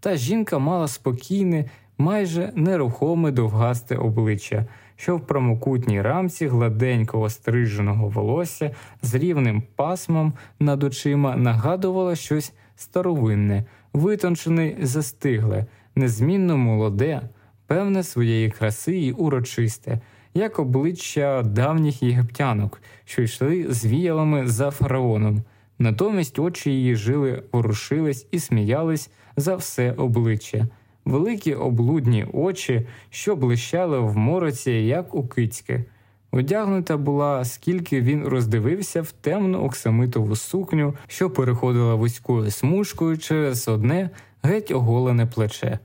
Та 0.00 0.16
жінка 0.16 0.58
мала 0.58 0.88
спокійне, 0.88 1.64
майже 1.98 2.52
нерухоме 2.54 3.30
довгасте 3.30 3.96
обличчя, 3.96 4.66
що 4.96 5.16
в 5.16 5.26
промокутній 5.26 6.02
рамці 6.02 6.46
гладенького 6.46 7.30
стриженого 7.30 8.08
волосся 8.08 8.70
з 9.02 9.14
рівним 9.14 9.62
пасмом 9.76 10.32
над 10.60 10.84
очима 10.84 11.36
нагадувало 11.36 12.14
щось 12.14 12.52
старовинне, 12.76 13.64
витончене 13.92 14.76
застигле, 14.82 15.66
незмінно 15.94 16.56
молоде, 16.56 17.22
певне 17.66 18.02
своєї 18.02 18.50
краси 18.50 18.96
й 18.96 19.14
урочисте 19.18 20.00
як 20.36 20.58
обличчя 20.58 21.42
давніх 21.42 22.02
єгиптянок, 22.02 22.82
що 23.04 23.22
йшли 23.22 23.66
з 23.68 23.86
віялами 23.86 24.46
за 24.46 24.70
фараоном. 24.70 25.42
Натомість 25.78 26.38
очі 26.38 26.70
її 26.70 26.96
жили, 26.96 27.42
ворушились 27.52 28.26
і 28.30 28.38
сміялись 28.38 29.10
за 29.36 29.56
все 29.56 29.92
обличчя, 29.92 30.66
великі 31.04 31.54
облудні 31.54 32.26
очі, 32.32 32.86
що 33.10 33.36
блищали 33.36 33.98
в 33.98 34.16
мороці, 34.16 34.70
як 34.70 35.14
у 35.14 35.28
кицьки. 35.28 35.84
Одягнута 36.30 36.96
була, 36.96 37.44
скільки 37.44 38.00
він 38.00 38.26
роздивився 38.26 39.02
в 39.02 39.12
темну 39.12 39.58
оксамитову 39.58 40.36
сукню, 40.36 40.94
що 41.06 41.30
переходила 41.30 41.94
вузькою 41.94 42.50
смужкою 42.50 43.18
через 43.18 43.68
одне 43.68 44.10
геть 44.42 44.70
оголене 44.70 45.26
плече. 45.26 45.78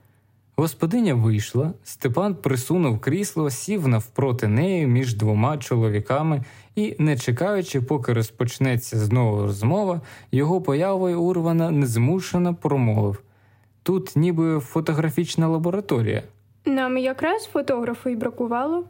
Господиня 0.55 1.15
вийшла, 1.15 1.73
Степан 1.83 2.35
присунув 2.35 2.99
крісло, 2.99 3.49
сів 3.49 3.87
навпроти 3.87 4.47
неї 4.47 4.87
між 4.87 5.13
двома 5.13 5.57
чоловіками 5.57 6.43
і, 6.75 6.95
не 6.99 7.17
чекаючи, 7.17 7.81
поки 7.81 8.13
розпочнеться 8.13 8.99
знову 8.99 9.41
розмова, 9.41 10.01
його 10.31 10.61
появою 10.61 11.21
урвана 11.21 11.71
незмушено 11.71 12.55
промовив 12.55 13.23
тут 13.83 14.15
ніби 14.15 14.59
фотографічна 14.59 15.47
лабораторія. 15.47 16.23
Нам 16.65 16.97
якраз 16.97 17.45
фотографу 17.45 18.09
й 18.09 18.15
бракувало, 18.15 18.83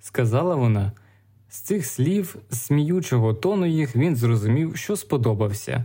сказала 0.00 0.54
вона. 0.54 0.92
З 1.50 1.60
цих 1.60 1.86
слів, 1.86 2.36
сміючого 2.50 3.34
тону 3.34 3.66
їх, 3.66 3.96
він 3.96 4.16
зрозумів, 4.16 4.76
що 4.76 4.96
сподобався. 4.96 5.84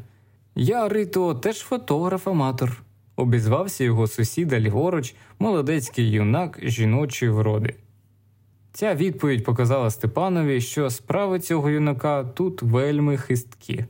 Я, 0.56 0.90
Рито, 0.90 1.36
теж 1.36 1.60
фотограф-аматор 1.60 2.82
обізвався 3.16 3.84
його 3.84 4.08
сусіда 4.08 4.60
ліворуч, 4.60 5.16
молодецький 5.40 6.12
юнак 6.12 6.60
жіночої 6.64 7.32
вроди. 7.32 7.76
Ця 8.72 8.96
відповідь 8.96 9.44
показала 9.44 9.90
Степанові, 9.90 10.62
що 10.62 10.90
справи 10.90 11.40
цього 11.40 11.70
юнака 11.70 12.24
тут 12.24 12.62
вельми 12.62 13.18
хисткі. 13.18 13.86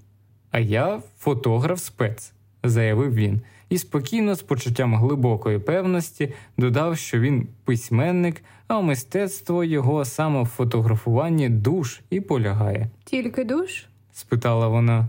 А 0.52 0.60
я 0.60 1.02
фотограф 1.20 1.80
спец, 1.80 2.34
заявив 2.64 3.14
він, 3.14 3.42
і 3.70 3.78
спокійно, 3.78 4.36
з 4.36 4.42
почуттям 4.42 4.96
глибокої 4.96 5.60
певності, 5.60 6.34
додав, 6.58 6.98
що 6.98 7.20
він 7.20 7.48
письменник, 7.64 8.44
а 8.68 8.82
мистецтво 8.82 9.64
його 9.64 10.06
саме 10.06 10.42
в 10.42 10.46
фотографуванні 10.46 11.50
душ 11.50 12.02
і 12.10 12.22
полягає. 12.22 12.90
Тільки 13.04 13.44
душ? 13.44 13.86
спитала 14.14 14.68
вона. 14.68 15.08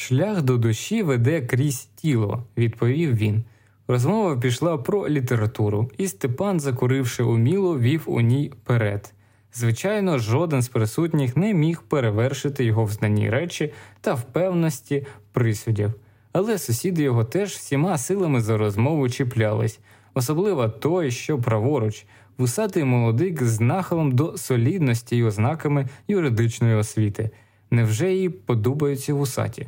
Шлях 0.00 0.42
до 0.42 0.58
душі 0.58 1.02
веде 1.02 1.40
крізь 1.40 1.84
тіло, 1.84 2.42
відповів 2.56 3.14
він. 3.14 3.44
Розмова 3.88 4.36
пішла 4.36 4.78
про 4.78 5.08
літературу, 5.08 5.90
і 5.98 6.08
Степан, 6.08 6.60
закуривши 6.60 7.22
уміло, 7.22 7.78
вів 7.78 8.02
у 8.06 8.20
ній 8.20 8.52
перед. 8.64 9.14
Звичайно, 9.54 10.18
жоден 10.18 10.62
з 10.62 10.68
присутніх 10.68 11.36
не 11.36 11.54
міг 11.54 11.82
перевершити 11.82 12.64
його 12.64 12.84
в 12.84 12.90
знанні 12.90 13.30
речі 13.30 13.72
та 14.00 14.14
впевності 14.14 15.06
присудів, 15.32 15.92
але 16.32 16.58
сусіди 16.58 17.02
його 17.02 17.24
теж 17.24 17.50
всіма 17.50 17.98
силами 17.98 18.40
за 18.40 18.56
розмову 18.56 19.08
чіплялись, 19.08 19.80
особливо 20.14 20.68
той, 20.68 21.10
що 21.10 21.38
праворуч, 21.38 22.06
вусатий 22.38 22.84
молодик 22.84 23.42
з 23.42 23.60
нахилом 23.60 24.12
до 24.12 24.36
солідності 24.36 25.16
й 25.16 25.22
ознаками 25.22 25.88
юридичної 26.08 26.74
освіти. 26.74 27.30
Невже 27.70 28.12
їй 28.12 28.28
подобаються 28.28 29.14
вусаті? 29.14 29.66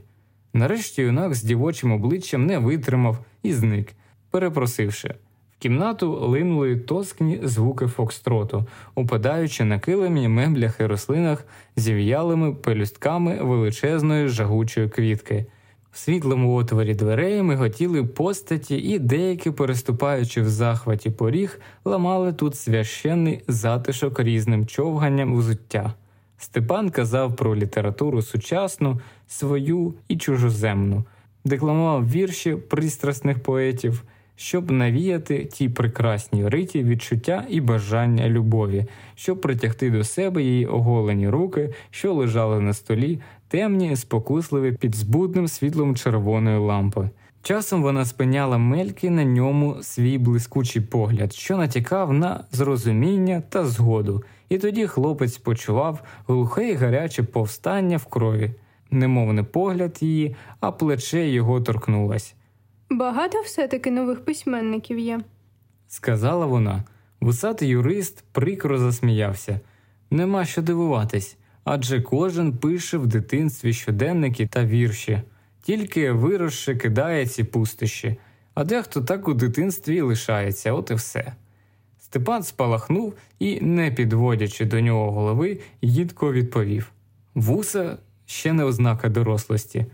Нарешті 0.52 1.02
юнак 1.02 1.34
з 1.34 1.42
дівочим 1.42 1.92
обличчям 1.92 2.46
не 2.46 2.58
витримав 2.58 3.18
і 3.42 3.52
зник 3.52 3.94
перепросивши. 4.30 5.14
В 5.58 5.62
кімнату 5.62 6.12
линули 6.12 6.76
тоскні 6.76 7.40
звуки 7.42 7.86
фокстроту, 7.86 8.66
упадаючи 8.94 9.64
на 9.64 9.78
килимі, 9.78 10.28
меблях 10.28 10.80
і 10.80 10.86
рослинах 10.86 11.46
зів'ялими 11.76 12.54
пелюстками 12.54 13.42
величезної 13.42 14.28
жагучої 14.28 14.88
квітки. 14.88 15.46
В 15.92 15.98
світлому 15.98 16.54
отворі 16.54 16.94
дверей 16.94 17.42
миготіли 17.42 18.04
постаті, 18.04 18.76
і 18.76 18.98
деякі, 18.98 19.50
переступаючи 19.50 20.42
в 20.42 20.48
захваті 20.48 21.10
поріг, 21.10 21.60
ламали 21.84 22.32
тут 22.32 22.56
священний 22.56 23.44
затишок 23.48 24.20
різним 24.20 24.66
човганням 24.66 25.38
взуття. 25.38 25.94
Степан 26.40 26.90
казав 26.90 27.36
про 27.36 27.56
літературу 27.56 28.22
сучасну, 28.22 29.00
свою 29.26 29.94
і 30.08 30.16
чужоземну, 30.16 31.04
декламував 31.44 32.10
вірші 32.10 32.56
пристрасних 32.56 33.42
поетів 33.42 34.04
щоб 34.40 34.70
навіяти 34.70 35.44
ті 35.44 35.68
прекрасні 35.68 36.48
риті 36.48 36.82
відчуття 36.84 37.44
і 37.48 37.60
бажання 37.60 38.28
любові, 38.28 38.86
щоб 39.14 39.40
притягти 39.40 39.90
до 39.90 40.04
себе 40.04 40.42
її 40.42 40.66
оголені 40.66 41.28
руки, 41.28 41.74
що 41.90 42.14
лежали 42.14 42.60
на 42.60 42.72
столі, 42.72 43.20
темні, 43.48 43.96
спокусливі 43.96 44.72
під 44.72 44.94
збудним 44.94 45.48
світлом 45.48 45.96
червоної 45.96 46.58
лампи. 46.58 47.10
Часом 47.42 47.82
вона 47.82 48.04
спиняла 48.04 48.58
мельки 48.58 49.10
на 49.10 49.24
ньому 49.24 49.76
свій 49.82 50.18
блискучий 50.18 50.82
погляд, 50.82 51.32
що 51.32 51.56
натякав 51.56 52.12
на 52.12 52.44
зрозуміння 52.52 53.42
та 53.48 53.64
згоду, 53.64 54.22
і 54.50 54.58
тоді 54.58 54.86
хлопець 54.86 55.38
почував 55.38 56.00
глухе 56.28 56.64
й 56.64 56.74
гаряче 56.74 57.22
повстання 57.22 57.96
в 57.96 58.06
крові. 58.06 58.50
немовний 58.90 59.44
погляд 59.44 59.98
її, 60.00 60.36
а 60.60 60.72
плече 60.72 61.28
його 61.28 61.60
торкнулось. 61.60 62.34
Багато 62.90 63.42
все-таки 63.42 63.90
нових 63.90 64.24
письменників 64.24 64.98
є. 64.98 65.20
Сказала 65.88 66.46
вона. 66.46 66.84
Вусатий 67.20 67.68
юрист 67.68 68.24
прикро 68.32 68.78
засміявся. 68.78 69.60
Нема 70.10 70.44
що 70.44 70.62
дивуватись, 70.62 71.36
адже 71.64 72.00
кожен 72.00 72.52
пише 72.52 72.98
в 72.98 73.06
дитинстві 73.06 73.72
щоденники 73.72 74.46
та 74.46 74.64
вірші, 74.64 75.22
тільки 75.62 76.12
виросше 76.12 76.74
кидає 76.74 77.26
ці 77.26 77.44
пустощі, 77.44 78.16
а 78.54 78.64
дехто 78.64 79.02
так 79.02 79.28
у 79.28 79.34
дитинстві 79.34 79.96
і 79.96 80.00
лишається, 80.00 80.72
от 80.72 80.90
і 80.90 80.94
все. 80.94 81.32
Степан 82.10 82.42
спалахнув 82.42 83.14
і, 83.38 83.60
не 83.60 83.90
підводячи 83.90 84.64
до 84.64 84.80
нього 84.80 85.12
голови, 85.12 85.58
їдко 85.82 86.32
відповів 86.32 86.92
Вуса 87.34 87.98
ще 88.26 88.52
не 88.52 88.64
ознака 88.64 89.08
дорослості. 89.08 89.86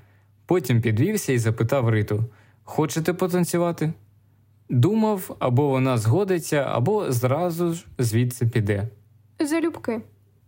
Потім 0.47 0.81
підвівся 0.81 1.33
і 1.33 1.39
запитав 1.39 1.89
Риту 1.89 2.25
Хочете 2.65 3.13
потанцювати? 3.13 3.93
Думав, 4.69 5.37
або 5.39 5.69
вона 5.69 5.99
згодиться, 5.99 6.57
або 6.57 7.13
зразу 7.13 7.73
ж 7.73 7.87
звідси 7.99 8.47
піде. 8.47 8.89
Залюбки. 9.41 10.01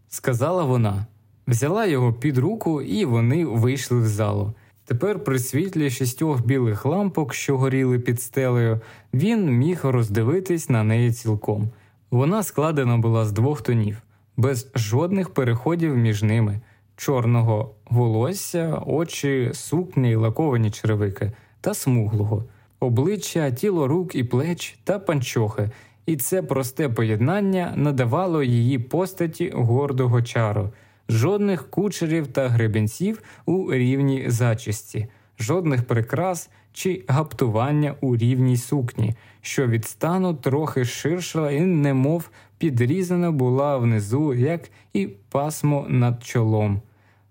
Сказала 0.09 0.65
вона, 0.65 1.07
взяла 1.47 1.87
його 1.87 2.13
під 2.13 2.39
руку, 2.39 2.83
і 2.83 3.05
вони 3.05 3.47
вийшли 3.47 4.01
в 4.01 4.07
залу. 4.07 4.55
Тепер, 4.89 5.25
при 5.25 5.39
світлі 5.39 5.91
шістьох 5.91 6.45
білих 6.47 6.87
лампок, 6.87 7.35
що 7.35 7.59
горіли 7.59 7.99
під 7.99 8.21
стелею, 8.21 8.81
він 9.15 9.51
міг 9.51 9.81
роздивитись 9.83 10.69
на 10.69 10.83
неї 10.83 11.13
цілком. 11.13 11.69
Вона 12.11 12.43
складена 12.43 12.99
була 12.99 13.25
з 13.25 13.33
двох 13.33 13.63
тонів, 13.63 14.03
без 14.37 14.71
жодних 14.75 15.31
переходів 15.31 15.97
між 15.97 16.23
ними, 16.23 16.61
чорного 16.97 17.75
волосся, 17.91 18.83
очі, 18.87 19.51
сукні 19.53 20.11
й 20.11 20.15
лаковані 20.15 20.71
черевики 20.71 21.33
та 21.61 21.75
смуглого, 21.75 22.45
обличчя, 22.81 23.51
тіло 23.51 23.89
рук 23.89 24.15
і 24.15 24.25
плеч 24.25 24.79
та 24.85 24.99
панчохи, 24.99 25.71
і 26.07 26.17
це 26.17 26.43
просте 26.43 26.89
поєднання 26.89 27.73
надавало 27.77 28.43
її 28.43 28.79
постаті 28.79 29.53
гордого 29.55 30.23
чару, 30.23 30.71
жодних 31.09 31.71
кучерів 31.71 32.27
та 32.27 32.49
гребенців 32.49 33.23
у 33.47 33.73
рівній 33.73 34.25
зачисті, 34.31 35.07
жодних 35.39 35.85
прикрас 35.85 36.51
чи 36.73 37.05
гаптування 37.09 37.95
у 38.01 38.17
рівній 38.17 38.57
сукні, 38.57 39.15
що 39.41 39.67
від 39.67 39.85
стану 39.85 40.35
трохи 40.35 40.85
ширша 40.85 41.51
і 41.51 41.61
немов 41.61 42.31
підрізана 42.59 43.31
була 43.31 43.77
внизу, 43.77 44.35
як 44.35 44.71
і 44.93 45.07
пасмо 45.07 45.87
над 45.89 46.25
чолом. 46.25 46.83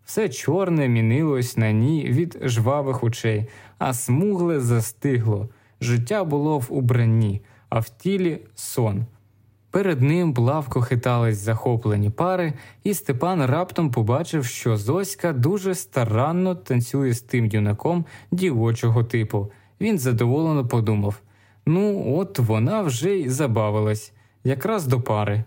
Все 0.06 0.30
чорне 0.30 0.88
мінилось 0.88 1.58
на 1.58 1.72
ній 1.72 2.04
від 2.04 2.40
жвавих 2.44 3.04
очей, 3.04 3.46
а 3.78 3.94
смугле 3.94 4.60
застигло. 4.60 5.50
Життя 5.82 6.24
було 6.24 6.60
в 6.60 6.68
убранні, 6.70 7.42
а 7.70 7.80
в 7.80 7.90
тілі 7.90 8.40
сон. 8.56 9.06
Перед 9.78 10.02
ним 10.02 10.34
плавко 10.34 10.82
хитались 10.82 11.38
захоплені 11.38 12.10
пари, 12.10 12.54
і 12.84 12.94
Степан 12.94 13.46
раптом 13.46 13.92
побачив, 13.92 14.46
що 14.46 14.78
Зоська 14.78 15.34
дуже 15.34 15.76
старанно 15.76 16.56
танцює 16.56 17.14
з 17.14 17.22
тим 17.22 17.46
юнаком 17.46 18.06
дівочого 18.32 19.04
типу. 19.04 19.52
Він 19.82 20.00
задоволено 20.00 20.68
подумав: 20.68 21.20
ну, 21.66 22.16
от 22.18 22.40
вона 22.40 22.82
вже 22.82 23.10
й 23.10 23.30
забавилась, 23.30 24.14
якраз 24.44 24.88
до 24.88 25.02
пари. 25.02 25.44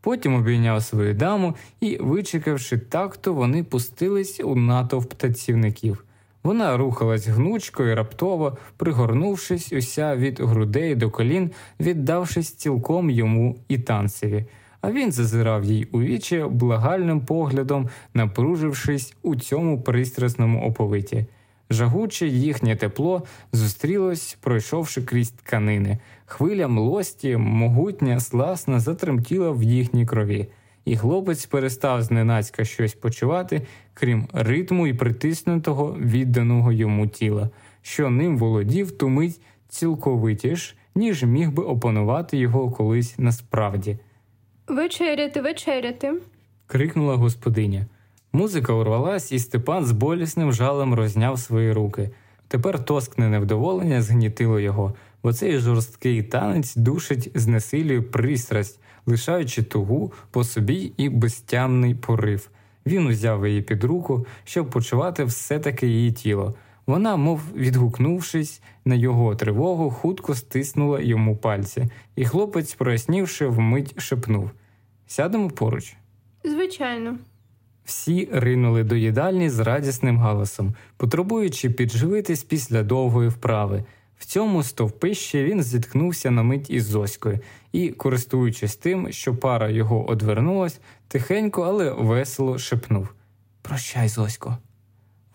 Потім 0.00 0.34
обійняв 0.34 0.82
свою 0.82 1.14
даму 1.14 1.54
і, 1.80 1.98
вичекавши 2.00 2.78
такту, 2.78 3.34
вони 3.34 3.64
пустились 3.64 4.40
у 4.44 4.56
натовп 4.56 5.14
танцівників. 5.14 6.04
Вона 6.44 6.76
рухалась 6.76 7.28
гнучко 7.28 7.84
і 7.84 7.94
раптово, 7.94 8.56
пригорнувшись 8.76 9.72
уся 9.72 10.16
від 10.16 10.40
грудей 10.40 10.94
до 10.94 11.10
колін, 11.10 11.50
віддавшись 11.80 12.54
цілком 12.54 13.10
йому 13.10 13.56
і 13.68 13.78
танцеві. 13.78 14.44
А 14.80 14.92
він 14.92 15.12
зазирав 15.12 15.64
їй 15.64 15.88
у 15.92 16.00
вічі 16.00 16.44
благальним 16.50 17.20
поглядом, 17.20 17.88
напружившись 18.14 19.14
у 19.22 19.36
цьому 19.36 19.80
пристрасному 19.80 20.68
оповиті. 20.68 21.26
Жагуче 21.70 22.26
їхнє 22.28 22.76
тепло 22.76 23.22
зустрілось, 23.52 24.36
пройшовши 24.40 25.02
крізь 25.02 25.30
тканини. 25.30 25.98
Хвиля 26.26 26.68
млості, 26.68 27.36
могутня, 27.36 28.20
сласна, 28.20 28.80
затремтіла 28.80 29.50
в 29.50 29.62
їхній 29.62 30.06
крові, 30.06 30.46
і 30.84 30.96
хлопець 30.96 31.46
перестав 31.46 32.02
зненацька 32.02 32.64
щось 32.64 32.94
почувати, 32.94 33.62
крім 33.94 34.28
ритму 34.32 34.86
і 34.86 34.94
притиснутого 34.94 35.96
відданого 36.00 36.72
йому 36.72 37.06
тіла, 37.06 37.50
що 37.82 38.10
ним 38.10 38.38
володів 38.38 38.90
ту 38.90 39.08
мить 39.08 39.40
цілковитіш, 39.68 40.76
ніж 40.94 41.24
міг 41.24 41.50
би 41.50 41.62
опанувати 41.62 42.36
його 42.36 42.70
колись 42.70 43.18
насправді. 43.18 43.98
Вечеряти, 44.68 45.40
вечеряти. 45.40 46.14
крикнула 46.66 47.14
господиня. 47.14 47.86
Музика 48.32 48.72
урвалась, 48.72 49.32
і 49.32 49.38
Степан 49.38 49.84
з 49.84 49.92
болісним 49.92 50.52
жалем 50.52 50.94
розняв 50.94 51.38
свої 51.38 51.72
руки. 51.72 52.10
Тепер 52.48 52.84
тоскне 52.84 53.28
невдоволення 53.28 54.02
згнітило 54.02 54.60
його, 54.60 54.94
бо 55.24 55.32
цей 55.32 55.58
жорсткий 55.58 56.22
танець 56.22 56.76
душить 56.76 57.30
знесилює 57.34 58.00
пристрасть, 58.02 58.80
лишаючи 59.06 59.62
тугу 59.62 60.12
по 60.30 60.44
собі 60.44 60.92
і 60.96 61.08
безтямний 61.08 61.94
порив. 61.94 62.50
Він 62.86 63.06
узяв 63.06 63.46
її 63.46 63.62
під 63.62 63.84
руку, 63.84 64.26
щоб 64.44 64.70
почувати 64.70 65.24
все 65.24 65.58
таки 65.58 65.86
її 65.86 66.12
тіло. 66.12 66.54
Вона, 66.86 67.16
мов 67.16 67.40
відгукнувшись 67.54 68.62
на 68.84 68.94
його 68.94 69.36
тривогу, 69.36 69.90
хутко 69.90 70.34
стиснула 70.34 71.00
йому 71.00 71.36
пальці, 71.36 71.88
і 72.16 72.24
хлопець, 72.24 72.74
прояснівши, 72.74 73.46
вмить 73.46 74.00
шепнув 74.00 74.50
Сядемо 75.06 75.50
поруч. 75.50 75.96
Звичайно. 76.44 77.18
Всі 77.84 78.28
ринули 78.32 78.84
до 78.84 78.96
їдальні 78.96 79.50
з 79.50 79.58
радісним 79.58 80.18
галасом, 80.18 80.74
потребуючи 80.96 81.70
підживитись 81.70 82.44
після 82.44 82.82
довгої 82.82 83.28
вправи. 83.28 83.84
В 84.18 84.24
цьому 84.24 84.62
стовпищі 84.62 85.44
він 85.44 85.62
зіткнувся 85.62 86.30
на 86.30 86.42
мить 86.42 86.70
із 86.70 86.84
Зоською 86.84 87.38
і, 87.72 87.88
користуючись 87.88 88.76
тим, 88.76 89.12
що 89.12 89.36
пара 89.36 89.70
його 89.70 90.08
одвернулась, 90.08 90.80
тихенько, 91.08 91.62
але 91.62 91.92
весело 91.92 92.58
шепнув 92.58 93.08
Прощай, 93.62 94.08
Зосько. 94.08 94.58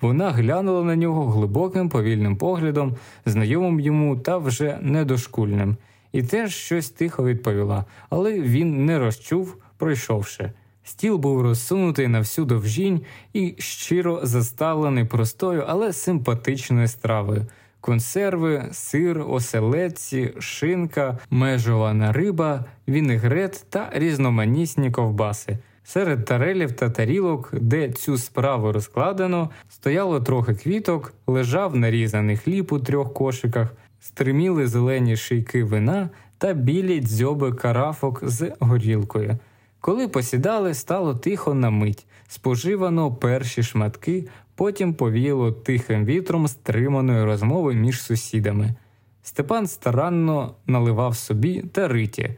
Вона 0.02 0.32
глянула 0.32 0.84
на 0.84 0.96
нього 0.96 1.30
глибоким 1.30 1.90
повільним 1.90 2.38
поглядом, 2.38 2.96
знайомим 3.26 3.80
йому 3.80 4.18
та 4.18 4.38
вже 4.38 4.78
недошкульним, 4.82 5.78
і 6.12 6.24
теж 6.24 6.56
щось 6.56 6.90
тихо 6.90 7.24
відповіла, 7.24 7.86
але 8.10 8.42
він 8.42 8.86
не 8.86 9.00
розчув, 9.00 9.58
пройшовши. 9.78 10.52
Стіл 10.84 11.18
був 11.18 11.42
розсунутий 11.42 12.08
на 12.08 12.20
всю 12.20 12.46
довжінь 12.46 13.02
і 13.34 13.56
щиро 13.58 14.20
заставлений 14.24 15.06
простою, 15.06 15.64
але 15.68 15.94
симпатичною 15.94 16.88
стравою. 16.88 17.46
Консерви, 17.82 18.70
сир, 18.72 19.24
оселедці, 19.28 20.34
шинка, 20.40 21.18
межована 21.30 22.12
риба, 22.12 22.66
вінегрет 22.88 23.66
та 23.70 23.90
різноманітні 23.94 24.92
ковбаси. 24.92 25.58
Серед 25.84 26.26
тарелів 26.26 26.72
та 26.72 26.90
тарілок, 26.90 27.50
де 27.54 27.92
цю 27.92 28.18
справу 28.18 28.72
розкладено, 28.72 29.50
стояло 29.70 30.22
трохи 30.22 30.54
квіток, 30.54 31.14
лежав 31.28 31.76
нарізаний 31.76 32.38
хліб 32.38 32.74
у 32.74 32.80
трьох 32.80 33.14
кошиках, 33.14 33.68
стриміли 34.00 34.68
зелені 34.68 35.18
шийки 35.18 35.64
вина 35.64 36.10
та 36.38 36.54
білі 36.54 37.02
дзьоби 37.02 37.54
карафок 37.54 38.20
з 38.24 38.52
горілкою. 38.60 39.38
Коли 39.82 40.08
посідали, 40.08 40.74
стало 40.74 41.16
тихо 41.16 41.54
на 41.54 41.70
мить, 41.70 42.06
споживано 42.28 43.12
перші 43.12 43.64
шматки, 43.64 44.28
потім 44.60 44.94
повіяло 44.94 45.52
тихим 45.52 46.06
вітром 46.06 46.48
стриманої 46.48 47.24
розмови 47.24 47.74
між 47.74 48.02
сусідами. 48.02 48.76
Степан 49.24 49.68
старанно 49.68 50.56
наливав 50.68 51.16
собі 51.16 51.64
та 51.72 51.88
риті. 51.88 52.30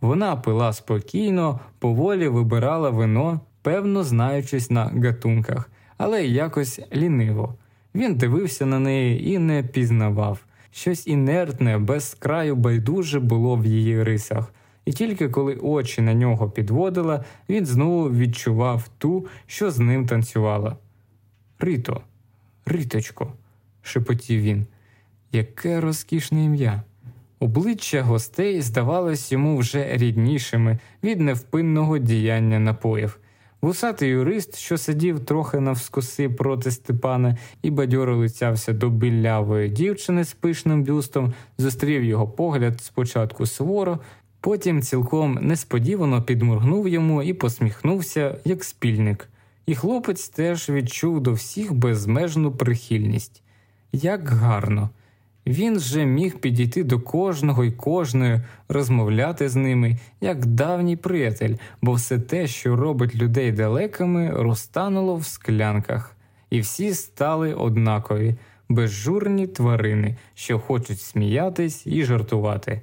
Вона 0.00 0.36
пила 0.36 0.72
спокійно, 0.72 1.60
поволі 1.78 2.28
вибирала 2.28 2.90
вино, 2.90 3.40
певно 3.62 4.04
знаючись 4.04 4.70
на 4.70 4.84
гатунках, 4.84 5.70
але 5.96 6.24
якось 6.24 6.80
ліниво. 6.94 7.54
Він 7.94 8.14
дивився 8.14 8.66
на 8.66 8.78
неї 8.78 9.30
і 9.30 9.38
не 9.38 9.62
пізнавав. 9.62 10.38
Щось 10.70 11.06
інертне, 11.06 11.78
без 11.78 12.14
краю 12.14 12.56
байдуже 12.56 13.20
було 13.20 13.56
в 13.56 13.66
її 13.66 14.02
рисах 14.02 14.52
і 14.84 14.92
тільки 14.92 15.28
коли 15.28 15.54
очі 15.54 16.02
на 16.02 16.14
нього 16.14 16.50
підводила, 16.50 17.24
він 17.48 17.66
знову 17.66 18.10
відчував 18.10 18.88
ту, 18.98 19.26
що 19.46 19.70
з 19.70 19.78
ним 19.78 20.06
танцювала. 20.06 20.76
Рито, 21.60 22.00
Риточко, 22.66 23.32
шепотів 23.82 24.40
він, 24.40 24.66
яке 25.32 25.80
розкішне 25.80 26.44
ім'я. 26.44 26.82
Обличчя 27.38 28.02
гостей 28.02 28.62
здавалось 28.62 29.32
йому 29.32 29.56
вже 29.56 29.96
ріднішими 29.96 30.78
від 31.02 31.20
невпинного 31.20 31.98
діяння 31.98 32.58
напоїв. 32.58 33.18
Вусатий 33.62 34.08
юрист, 34.08 34.58
що 34.58 34.78
сидів 34.78 35.20
трохи 35.20 35.60
навскоси 35.60 36.28
проти 36.28 36.70
Степана 36.70 37.36
і 37.62 37.70
бадьоро 37.70 38.16
лицявся 38.16 38.72
до 38.72 38.90
білявої 38.90 39.68
дівчини 39.68 40.24
з 40.24 40.32
пишним 40.32 40.84
бюстом, 40.84 41.32
зустрів 41.58 42.04
його 42.04 42.28
погляд 42.28 42.80
спочатку 42.80 43.46
суворо, 43.46 43.98
потім 44.40 44.82
цілком 44.82 45.38
несподівано 45.40 46.22
підморгнув 46.22 46.88
йому 46.88 47.22
і 47.22 47.34
посміхнувся, 47.34 48.38
як 48.44 48.64
спільник. 48.64 49.29
І 49.70 49.74
хлопець 49.74 50.28
теж 50.28 50.70
відчув 50.70 51.20
до 51.20 51.32
всіх 51.32 51.74
безмежну 51.74 52.52
прихильність. 52.52 53.42
Як 53.92 54.28
гарно! 54.28 54.90
Він 55.46 55.80
же 55.80 56.06
міг 56.06 56.38
підійти 56.38 56.84
до 56.84 57.00
кожного 57.00 57.64
і 57.64 57.72
кожної, 57.72 58.40
розмовляти 58.68 59.48
з 59.48 59.56
ними, 59.56 59.98
як 60.20 60.46
давній 60.46 60.96
приятель, 60.96 61.54
бо 61.82 61.92
все 61.92 62.18
те, 62.18 62.46
що 62.46 62.76
робить 62.76 63.14
людей 63.14 63.52
далекими, 63.52 64.30
розтануло 64.30 65.16
в 65.16 65.24
склянках, 65.24 66.16
і 66.50 66.60
всі 66.60 66.94
стали 66.94 67.54
однакові, 67.54 68.34
безжурні 68.68 69.46
тварини, 69.46 70.16
що 70.34 70.58
хочуть 70.58 71.00
сміятись 71.00 71.86
і 71.86 72.04
жартувати. 72.04 72.82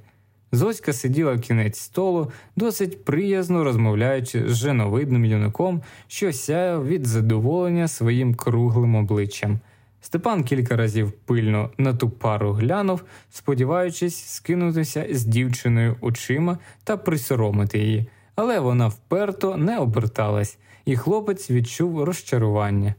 Зоська 0.52 0.92
сиділа 0.92 1.38
кінець 1.38 1.78
столу, 1.78 2.32
досить 2.56 3.04
приязно 3.04 3.64
розмовляючи 3.64 4.48
з 4.48 4.56
женовидним 4.56 5.24
юнаком, 5.24 5.82
що 6.06 6.32
сяяв 6.32 6.86
від 6.86 7.06
задоволення 7.06 7.88
своїм 7.88 8.34
круглим 8.34 8.94
обличчям. 8.94 9.60
Степан 10.00 10.44
кілька 10.44 10.76
разів 10.76 11.12
пильно 11.12 11.70
на 11.78 11.94
ту 11.94 12.10
пару 12.10 12.52
глянув, 12.52 13.04
сподіваючись 13.30 14.24
скинутися 14.24 15.06
з 15.10 15.24
дівчиною 15.24 15.96
очима 16.00 16.58
та 16.84 16.96
присоромити 16.96 17.78
її, 17.78 18.06
але 18.34 18.60
вона 18.60 18.88
вперто 18.88 19.56
не 19.56 19.78
оберталась, 19.78 20.58
і 20.84 20.96
хлопець 20.96 21.50
відчув 21.50 22.04
розчарування. 22.04 22.94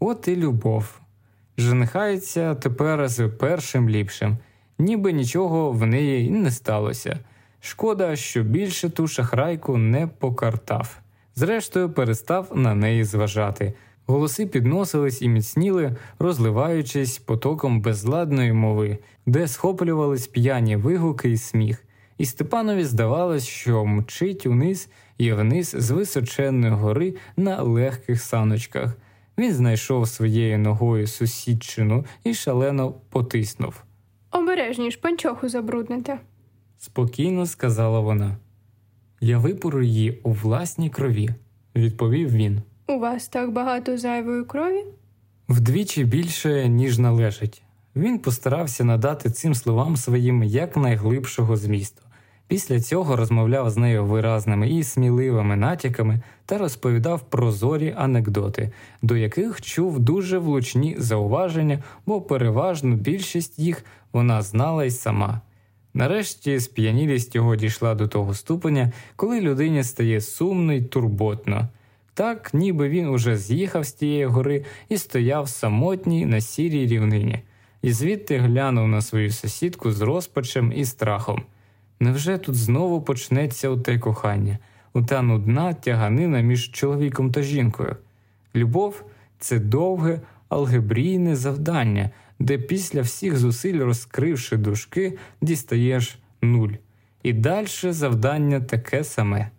От 0.00 0.28
і 0.28 0.36
любов. 0.36 1.00
Женихається 1.58 2.54
тепер 2.54 3.08
з 3.08 3.28
першим 3.28 3.90
ліпшим, 3.90 4.38
ніби 4.78 5.12
нічого 5.12 5.72
в 5.72 5.86
неї 5.86 6.30
не 6.30 6.50
сталося. 6.50 7.18
Шкода, 7.60 8.16
що 8.16 8.42
більше 8.42 8.90
ту 8.90 9.08
шахрайку 9.08 9.76
не 9.76 10.06
покартав. 10.06 10.98
Зрештою, 11.34 11.90
перестав 11.90 12.50
на 12.54 12.74
неї 12.74 13.04
зважати. 13.04 13.74
Голоси 14.06 14.46
підносились 14.46 15.22
і 15.22 15.28
міцніли, 15.28 15.96
розливаючись 16.18 17.18
потоком 17.18 17.80
безладної 17.80 18.52
мови, 18.52 18.98
де 19.26 19.48
схоплювались 19.48 20.26
п'яні 20.26 20.76
вигуки 20.76 21.30
і 21.30 21.36
сміх, 21.36 21.84
і 22.18 22.26
Степанові 22.26 22.84
здавалось, 22.84 23.46
що 23.46 23.84
мчить 23.84 24.46
униз 24.46 24.88
і 25.18 25.32
вниз 25.32 25.74
з 25.78 25.90
височенної 25.90 26.72
гори 26.72 27.14
на 27.36 27.62
легких 27.62 28.22
саночках. 28.22 28.96
Він 29.38 29.52
знайшов 29.52 30.08
своєю 30.08 30.58
ногою 30.58 31.06
сусідчину 31.06 32.04
і 32.24 32.34
шалено 32.34 32.94
потиснув. 33.10 33.85
Обережніш 34.36 34.96
панчоху 34.96 35.48
забрудните. 35.48 36.20
Спокійно 36.78 37.46
сказала 37.46 38.00
вона. 38.00 38.36
Я 39.20 39.38
випору 39.38 39.82
її 39.82 40.20
у 40.22 40.32
власній 40.32 40.90
крові, 40.90 41.30
відповів 41.76 42.30
він. 42.30 42.62
У 42.88 42.98
вас 42.98 43.28
так 43.28 43.52
багато 43.52 43.98
зайвої 43.98 44.44
крові? 44.44 44.84
Вдвічі 45.48 46.04
більше, 46.04 46.68
ніж 46.68 46.98
належить. 46.98 47.62
Він 47.96 48.18
постарався 48.18 48.84
надати 48.84 49.30
цим 49.30 49.54
словам 49.54 49.96
своїм 49.96 50.42
якнайглибшого 50.42 51.56
змісту. 51.56 52.02
Після 52.48 52.80
цього 52.80 53.16
розмовляв 53.16 53.70
з 53.70 53.76
нею 53.76 54.04
виразними 54.04 54.68
і 54.68 54.82
сміливими 54.82 55.56
натяками 55.56 56.20
та 56.46 56.58
розповідав 56.58 57.20
прозорі 57.20 57.94
анекдоти, 57.96 58.70
до 59.02 59.16
яких 59.16 59.60
чув 59.60 60.00
дуже 60.00 60.38
влучні 60.38 60.96
зауваження, 60.98 61.82
бо 62.06 62.20
переважну 62.20 62.96
більшість 62.96 63.58
їх 63.58 63.84
вона 64.12 64.42
знала 64.42 64.84
й 64.84 64.90
сама. 64.90 65.40
Нарешті 65.94 66.60
сп'янілість 66.60 67.34
його 67.34 67.56
дійшла 67.56 67.94
до 67.94 68.08
того 68.08 68.34
ступеня, 68.34 68.92
коли 69.16 69.40
людині 69.40 69.84
стає 69.84 70.20
сумно 70.20 70.72
й 70.72 70.82
турботно. 70.82 71.68
Так, 72.14 72.54
ніби 72.54 72.88
він 72.88 73.08
уже 73.08 73.36
з'їхав 73.36 73.84
з 73.84 73.92
тієї 73.92 74.26
гори 74.26 74.64
і 74.88 74.98
стояв 74.98 75.48
самотній 75.48 76.26
на 76.26 76.40
сірій 76.40 76.86
рівнині, 76.86 77.40
і 77.82 77.92
звідти 77.92 78.38
глянув 78.38 78.88
на 78.88 79.02
свою 79.02 79.30
сусідку 79.30 79.92
з 79.92 80.00
розпачем 80.00 80.72
і 80.76 80.84
страхом. 80.84 81.42
Невже 82.00 82.38
тут 82.38 82.54
знову 82.54 83.02
почнеться 83.02 83.68
оте 83.68 83.98
кохання, 83.98 84.58
ота 84.92 85.22
нудна 85.22 85.74
тяганина 85.74 86.40
між 86.40 86.70
чоловіком 86.70 87.32
та 87.32 87.42
жінкою? 87.42 87.96
Любов 88.54 89.04
це 89.38 89.58
довге 89.58 90.20
алгебрійне 90.48 91.36
завдання, 91.36 92.10
де 92.38 92.58
після 92.58 93.00
всіх 93.00 93.36
зусиль, 93.36 93.78
розкривши 93.78 94.56
дужки, 94.56 95.18
дістаєш 95.40 96.18
нуль. 96.42 96.72
І 97.22 97.32
дальше 97.32 97.92
завдання 97.92 98.60
таке 98.60 99.04
саме, 99.04 99.50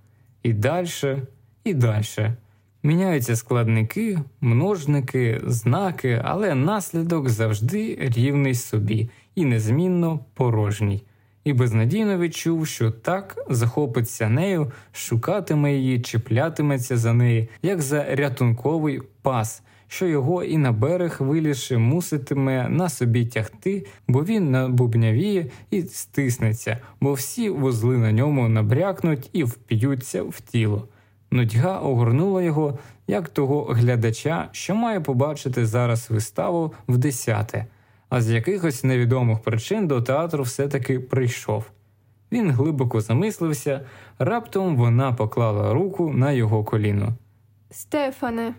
і 0.44 0.54
дальше, 0.54 1.22
і 1.64 1.74
дальше. 1.74 2.36
Міняються 2.84 3.36
складники, 3.36 4.20
множники, 4.42 5.42
знаки, 5.46 6.22
але 6.26 6.56
наслідок 6.56 7.30
завжди 7.30 7.98
рівний 8.00 8.56
собі 8.56 9.10
і 9.36 9.46
незмінно 9.46 10.20
порожній. 10.34 11.04
І 11.48 11.54
безнадійно 11.54 12.18
відчув, 12.18 12.68
що 12.68 12.92
так 12.92 13.46
захопиться 13.50 14.30
нею, 14.30 14.72
шукатиме 14.92 15.74
її, 15.74 16.02
чіплятиметься 16.02 16.98
за 16.98 17.14
неї, 17.14 17.50
як 17.62 17.82
за 17.82 18.16
рятунковий 18.16 19.02
пас, 19.22 19.64
що 19.88 20.08
його 20.08 20.44
і 20.44 20.58
на 20.58 20.72
берег 20.72 21.18
вилізши 21.20 21.78
муситиме 21.78 22.70
на 22.70 22.90
собі 22.90 23.26
тягти, 23.26 23.86
бо 24.08 24.24
він 24.24 24.52
набубнявіє 24.52 25.46
і 25.72 25.82
стиснеться, 25.82 26.78
бо 27.02 27.14
всі 27.14 27.50
вузли 27.50 27.98
на 27.98 28.12
ньому 28.12 28.50
набрякнуть 28.50 29.30
і 29.34 29.44
вп'ються 29.44 30.24
в 30.24 30.42
тіло. 30.42 30.88
Нудьга 31.32 31.80
огорнула 31.80 32.42
його, 32.42 32.80
як 33.08 33.30
того 33.30 33.64
глядача, 33.64 34.50
що 34.52 34.76
має 34.76 35.00
побачити 35.00 35.66
зараз 35.66 36.10
виставу 36.10 36.74
в 36.88 36.98
десяте, 36.98 37.66
а 38.10 38.22
з 38.22 38.30
якихось 38.32 38.84
невідомих 38.84 39.40
причин 39.40 39.88
до 39.88 40.02
театру 40.02 40.44
все-таки 40.44 41.00
прийшов. 41.00 41.72
Він 42.32 42.52
глибоко 42.52 43.02
замислився, 43.02 43.82
раптом 44.20 44.76
вона 44.76 45.14
поклала 45.14 45.74
руку 45.74 46.14
на 46.14 46.32
його 46.32 46.64
коліно. 46.64 47.14
Стефане, 47.72 48.54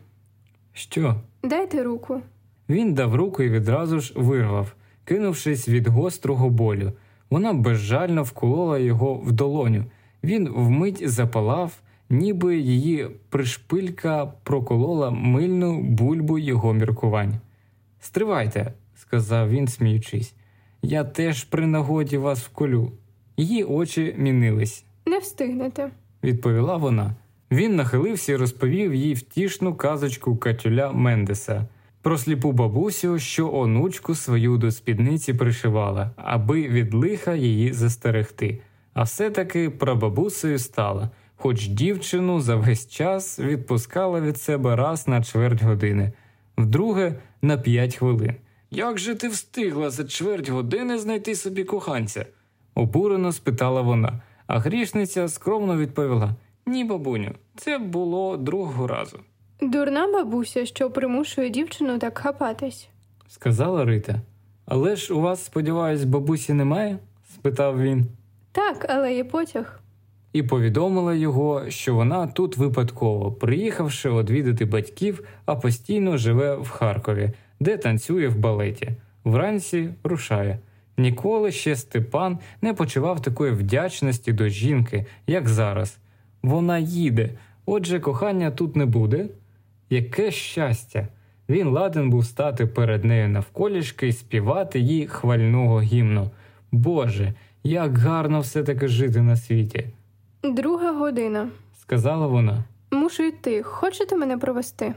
Що? 0.72 1.14
дайте 1.42 1.82
руку. 1.82 2.22
Він 2.68 2.94
дав 2.94 3.14
руку 3.14 3.42
і 3.42 3.50
відразу 3.50 4.00
ж 4.00 4.12
вирвав, 4.16 4.72
кинувшись 5.04 5.68
від 5.68 5.86
гострого 5.86 6.50
болю. 6.50 6.92
Вона 7.30 7.52
безжально 7.52 8.22
вколола 8.22 8.78
його 8.78 9.14
в 9.14 9.32
долоню. 9.32 9.84
Він 10.24 10.48
вмить 10.48 11.10
запалав, 11.10 11.72
ніби 12.10 12.58
її 12.58 13.08
пришпилька 13.28 14.26
проколола 14.26 15.10
мильну 15.10 15.82
бульбу 15.82 16.38
його 16.38 16.72
міркувань. 16.72 17.34
Стривайте, 18.00 18.72
сказав 19.08 19.50
він, 19.50 19.68
сміючись, 19.68 20.34
я 20.82 21.04
теж 21.04 21.44
при 21.44 21.66
нагоді 21.66 22.16
вас 22.16 22.40
вколю. 22.40 22.92
Її 23.36 23.64
очі 23.64 24.14
мінились, 24.18 24.84
Не 25.06 25.18
встигнете. 25.18 25.90
відповіла 26.24 26.76
вона. 26.76 27.14
Він 27.50 27.76
нахилився 27.76 28.32
і 28.32 28.36
розповів 28.36 28.94
їй 28.94 29.14
втішну 29.14 29.74
казочку 29.74 30.36
Катюля 30.36 30.92
Мендеса 30.92 31.66
про 32.02 32.18
сліпу 32.18 32.52
бабусю, 32.52 33.18
що 33.18 33.54
онучку 33.54 34.14
свою 34.14 34.56
до 34.58 34.70
спідниці 34.70 35.34
пришивала, 35.34 36.10
аби 36.16 36.68
від 36.68 36.94
лиха 36.94 37.34
її 37.34 37.72
застерегти. 37.72 38.60
А 38.94 39.02
все-таки 39.02 39.70
прабабусею 39.70 40.58
стала, 40.58 41.10
хоч 41.36 41.66
дівчину 41.68 42.40
за 42.40 42.56
весь 42.56 42.88
час 42.88 43.38
відпускала 43.38 44.20
від 44.20 44.36
себе 44.38 44.76
раз 44.76 45.08
на 45.08 45.22
чверть 45.22 45.62
години, 45.62 46.12
вдруге 46.58 47.18
на 47.42 47.58
п'ять 47.58 47.96
хвилин. 47.96 48.34
Як 48.70 48.98
же 48.98 49.14
ти 49.14 49.28
встигла 49.28 49.90
за 49.90 50.04
чверть 50.04 50.48
години 50.48 50.98
знайти 50.98 51.34
собі 51.34 51.64
коханця? 51.64 52.26
обурено 52.74 53.32
спитала 53.32 53.80
вона, 53.82 54.20
а 54.46 54.58
грішниця 54.58 55.28
скромно 55.28 55.76
відповіла: 55.76 56.30
Ні, 56.66 56.84
бабуню, 56.84 57.30
це 57.56 57.78
було 57.78 58.36
другого 58.36 58.86
разу, 58.86 59.18
Дурна 59.60 60.06
бабуся, 60.12 60.66
що 60.66 60.90
примушує 60.90 61.50
дівчину 61.50 61.98
так 61.98 62.18
хапатись. 62.18 62.88
сказала 63.28 63.84
Рита. 63.84 64.20
Але 64.66 64.96
ж 64.96 65.14
у 65.14 65.20
вас, 65.20 65.44
сподіваюсь, 65.44 66.04
бабусі 66.04 66.52
немає? 66.52 66.98
спитав 67.34 67.82
він. 67.82 68.06
Так, 68.52 68.86
але 68.88 69.14
є 69.14 69.24
потяг. 69.24 69.80
і 70.32 70.42
повідомила 70.42 71.14
його, 71.14 71.70
що 71.70 71.94
вона 71.94 72.26
тут 72.26 72.56
випадково, 72.56 73.32
приїхавши 73.32 74.08
одвідати 74.08 74.64
батьків, 74.64 75.24
а 75.46 75.56
постійно 75.56 76.16
живе 76.16 76.56
в 76.56 76.68
Харкові, 76.68 77.30
де 77.60 77.76
танцює 77.76 78.28
в 78.28 78.36
балеті. 78.38 78.90
Вранці 79.24 79.88
рушає. 80.04 80.58
Ніколи 80.96 81.52
ще 81.52 81.76
Степан 81.76 82.38
не 82.62 82.74
почував 82.74 83.22
такої 83.22 83.52
вдячності 83.52 84.32
до 84.32 84.48
жінки, 84.48 85.06
як 85.26 85.48
зараз. 85.48 85.98
Вона 86.42 86.78
їде, 86.78 87.30
Отже, 87.66 88.00
кохання 88.00 88.50
тут 88.50 88.76
не 88.76 88.86
буде. 88.86 89.26
Яке 89.90 90.30
щастя! 90.30 91.08
Він 91.48 91.68
ладен 91.68 92.10
був 92.10 92.24
стати 92.26 92.66
перед 92.66 93.04
нею 93.04 93.28
навколішки 93.28 94.08
і 94.08 94.12
співати 94.12 94.80
їй 94.80 95.06
хвального 95.06 95.80
гімну. 95.80 96.30
Боже, 96.72 97.34
як 97.64 97.98
гарно 97.98 98.40
все 98.40 98.62
таки 98.62 98.88
жити 98.88 99.22
на 99.22 99.36
світі, 99.36 99.86
Друга 100.42 100.92
година. 100.92 101.48
сказала 101.80 102.26
вона. 102.26 102.64
Мушу 102.90 103.22
йти. 103.22 103.62
Хочете 103.62 104.16
мене 104.16 104.38
провести? 104.38 104.94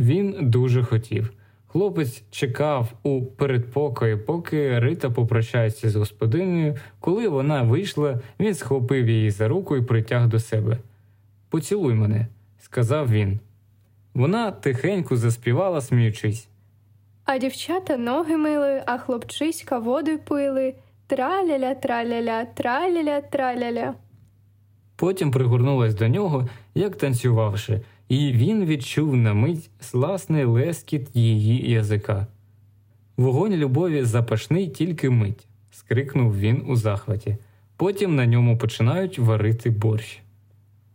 Він 0.00 0.36
дуже 0.40 0.82
хотів. 0.82 1.32
Хлопець 1.72 2.22
чекав 2.30 2.92
у 3.02 3.22
передпокої, 3.22 4.16
поки 4.16 4.78
Рита 4.78 5.10
попрощається 5.10 5.90
з 5.90 5.96
господинею. 5.96 6.76
Коли 7.00 7.28
вона 7.28 7.62
вийшла, 7.62 8.20
він 8.40 8.54
схопив 8.54 9.08
її 9.08 9.30
за 9.30 9.48
руку 9.48 9.76
і 9.76 9.82
притяг 9.82 10.28
до 10.28 10.38
себе. 10.38 10.78
Поцілуй 11.48 11.94
мене, 11.94 12.26
сказав 12.60 13.10
він. 13.10 13.40
Вона 14.14 14.50
тихенько 14.50 15.16
заспівала, 15.16 15.80
сміючись. 15.80 16.48
А 17.24 17.38
дівчата 17.38 17.96
ноги 17.96 18.36
мили, 18.36 18.82
а 18.86 18.98
хлопчиська 18.98 19.78
воду 19.78 20.18
пили. 20.18 20.74
Траляля, 21.06 21.74
траляля, 21.74 22.44
траляля, 22.44 23.20
траляля. 23.20 23.94
Потім 24.96 25.30
пригорнулась 25.30 25.94
до 25.94 26.08
нього, 26.08 26.48
як 26.74 26.96
танцювавши, 26.96 27.80
і 28.08 28.32
він 28.32 28.64
відчув 28.64 29.16
на 29.16 29.34
мить 29.34 29.70
сласний 29.80 30.44
лескіт 30.44 31.08
її 31.14 31.70
язика. 31.70 32.26
Вогонь 33.16 33.54
любові 33.54 34.02
запашний 34.02 34.68
тільки 34.68 35.10
мить, 35.10 35.46
скрикнув 35.70 36.38
він 36.38 36.64
у 36.68 36.76
захваті. 36.76 37.36
Потім 37.76 38.16
на 38.16 38.26
ньому 38.26 38.58
починають 38.58 39.18
варити 39.18 39.70
борщ, 39.70 40.22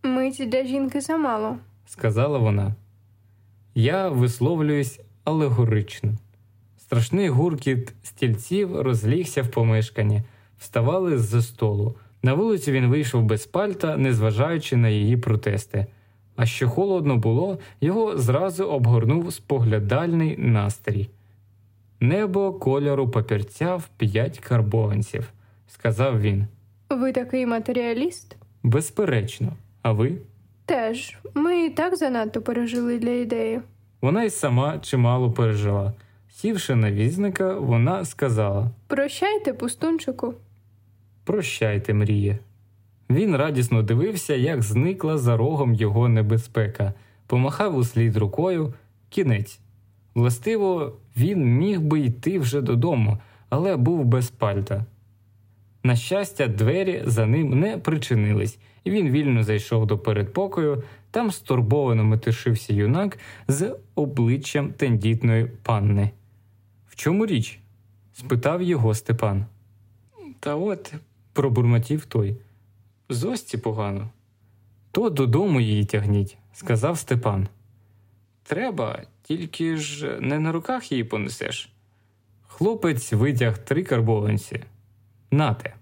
Мить 0.03 0.49
для 0.49 0.65
жінки 0.65 1.01
замало. 1.01 1.57
сказала 1.85 2.37
вона. 2.37 2.75
Я 3.75 4.09
висловлююсь 4.09 4.99
алегорично. 5.23 6.13
Страшний 6.77 7.29
гуркіт 7.29 7.93
стільців 8.03 8.81
розлігся 8.81 9.41
в 9.41 9.47
помешканні, 9.47 10.21
вставали 10.59 11.17
з-за 11.17 11.41
столу. 11.41 11.95
На 12.23 12.33
вулицю 12.33 12.71
він 12.71 12.87
вийшов 12.87 13.23
без 13.23 13.45
пальта, 13.45 13.97
незважаючи 13.97 14.75
на 14.75 14.89
її 14.89 15.17
протести. 15.17 15.85
А 16.37 16.45
що 16.45 16.69
холодно 16.69 17.17
було, 17.17 17.59
його 17.81 18.17
зразу 18.17 18.65
обгорнув 18.65 19.33
споглядальний 19.33 20.37
настрій. 20.37 21.09
Небо 21.99 22.53
кольору 22.53 23.09
папірця 23.09 23.75
в 23.75 23.87
п'ять 23.97 24.39
карбованців, 24.39 25.29
сказав 25.67 26.21
він. 26.21 26.45
Ви 26.89 27.11
такий 27.11 27.45
матеріаліст? 27.45 28.35
Безперечно, 28.63 29.53
а 29.81 29.91
ви? 29.91 30.17
Теж. 30.65 31.17
Ми 31.33 31.65
і 31.65 31.69
так 31.69 31.95
занадто 31.95 32.41
пережили 32.41 32.99
для 32.99 33.09
ідеї. 33.09 33.61
Вона 34.01 34.23
й 34.23 34.29
сама 34.29 34.79
чимало 34.79 35.31
пережила. 35.31 35.93
Сівши 36.29 36.75
на 36.75 36.91
візника, 36.91 37.53
вона 37.53 38.05
сказала 38.05 38.71
Прощайте, 38.87 39.53
пустунчику. 39.53 40.33
Прощайте, 41.23 41.93
мріє. 41.93 42.39
Він 43.09 43.35
радісно 43.35 43.83
дивився, 43.83 44.35
як 44.35 44.63
зникла 44.63 45.17
за 45.17 45.37
рогом 45.37 45.73
його 45.73 46.09
небезпека, 46.09 46.93
помахав 47.27 47.77
услід 47.77 48.17
рукою 48.17 48.73
кінець. 49.09 49.59
Властиво, 50.15 50.97
він 51.17 51.57
міг 51.57 51.81
би 51.81 51.99
йти 51.99 52.39
вже 52.39 52.61
додому, 52.61 53.17
але 53.49 53.77
був 53.77 54.05
без 54.05 54.29
пальта. 54.29 54.85
На 55.83 55.95
щастя, 55.95 56.47
двері 56.47 57.03
за 57.05 57.25
ним 57.25 57.59
не 57.59 57.77
причинились, 57.77 58.59
і 58.83 58.91
він 58.91 59.09
вільно 59.09 59.43
зайшов 59.43 59.87
до 59.87 59.97
передпокою, 59.97 60.83
там 61.11 61.31
стурбовано 61.31 62.03
метишився 62.03 62.73
юнак 62.73 63.19
з 63.47 63.75
обличчям 63.95 64.73
тендітної 64.73 65.45
панни. 65.45 66.11
В 66.87 66.95
чому 66.95 67.25
річ? 67.25 67.59
спитав 68.13 68.61
його 68.61 68.93
Степан. 68.93 69.45
Та 70.39 70.55
от, 70.55 70.93
пробурмотів 71.33 72.05
той. 72.05 72.35
Зості 73.09 73.57
погано. 73.57 74.09
То 74.91 75.09
додому 75.09 75.61
її 75.61 75.85
тягніть, 75.85 76.37
сказав 76.53 76.97
Степан. 76.97 77.47
Треба, 78.43 79.01
тільки 79.23 79.77
ж 79.77 80.17
не 80.21 80.39
на 80.39 80.51
руках 80.51 80.91
її 80.91 81.03
понесеш. 81.03 81.73
Хлопець 82.47 83.13
витяг 83.13 83.57
три 83.57 83.83
карбованці. 83.83 84.63
Нате. 85.31 85.75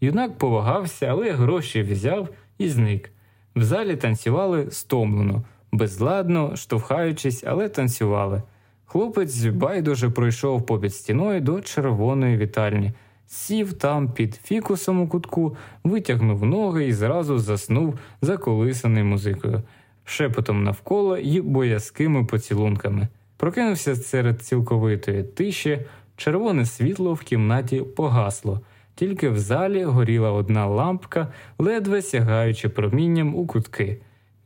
Юнак 0.00 0.38
повагався, 0.38 1.06
але 1.06 1.32
гроші 1.32 1.82
взяв 1.82 2.28
і 2.58 2.68
зник. 2.68 3.10
В 3.56 3.62
залі 3.62 3.96
танцювали 3.96 4.70
стомлено, 4.70 5.44
безладно, 5.72 6.56
штовхаючись, 6.56 7.44
але 7.46 7.68
танцювали. 7.68 8.42
Хлопець 8.84 9.44
байдуже 9.44 10.10
пройшов 10.10 10.66
попід 10.66 10.94
стіною 10.94 11.40
до 11.40 11.60
червоної 11.60 12.36
вітальні, 12.36 12.92
сів 13.30 13.72
там 13.72 14.12
під 14.12 14.34
фікусом 14.34 15.00
у 15.00 15.08
кутку, 15.08 15.56
витягнув 15.84 16.44
ноги 16.44 16.86
і 16.86 16.92
зразу 16.92 17.38
заснув 17.38 17.98
заколисаний 18.22 19.02
музикою, 19.02 19.62
шепотом 20.04 20.64
навколо 20.64 21.18
і 21.18 21.40
боязкими 21.40 22.24
поцілунками. 22.24 23.08
Прокинувся 23.36 23.96
серед 23.96 24.42
цілковитої 24.42 25.22
тиші, 25.22 25.78
червоне 26.16 26.66
світло 26.66 27.14
в 27.14 27.20
кімнаті 27.20 27.80
погасло. 27.80 28.60
Тільки 28.94 29.28
в 29.28 29.38
залі 29.38 29.84
горіла 29.84 30.32
одна 30.32 30.66
лампка, 30.66 31.32
ледве 31.58 32.02
сягаючи 32.02 32.68
промінням 32.68 33.34
у 33.34 33.46
кутки. 33.46 34.00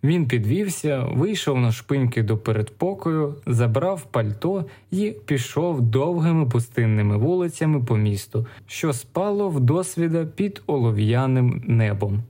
Він 0.05 0.27
підвівся, 0.27 1.05
вийшов 1.12 1.59
на 1.59 1.73
шпиньки 1.73 2.23
до 2.23 2.38
передпокою, 2.38 3.35
забрав 3.47 4.03
пальто 4.11 4.64
і 4.90 5.14
пішов 5.25 5.81
довгими 5.81 6.47
пустинними 6.47 7.17
вулицями 7.17 7.85
по 7.85 7.97
місту, 7.97 8.47
що 8.67 8.93
спало 8.93 9.49
в 9.49 9.61
досвіда 9.61 10.25
під 10.25 10.62
олов'яним 10.67 11.62
небом. 11.67 12.23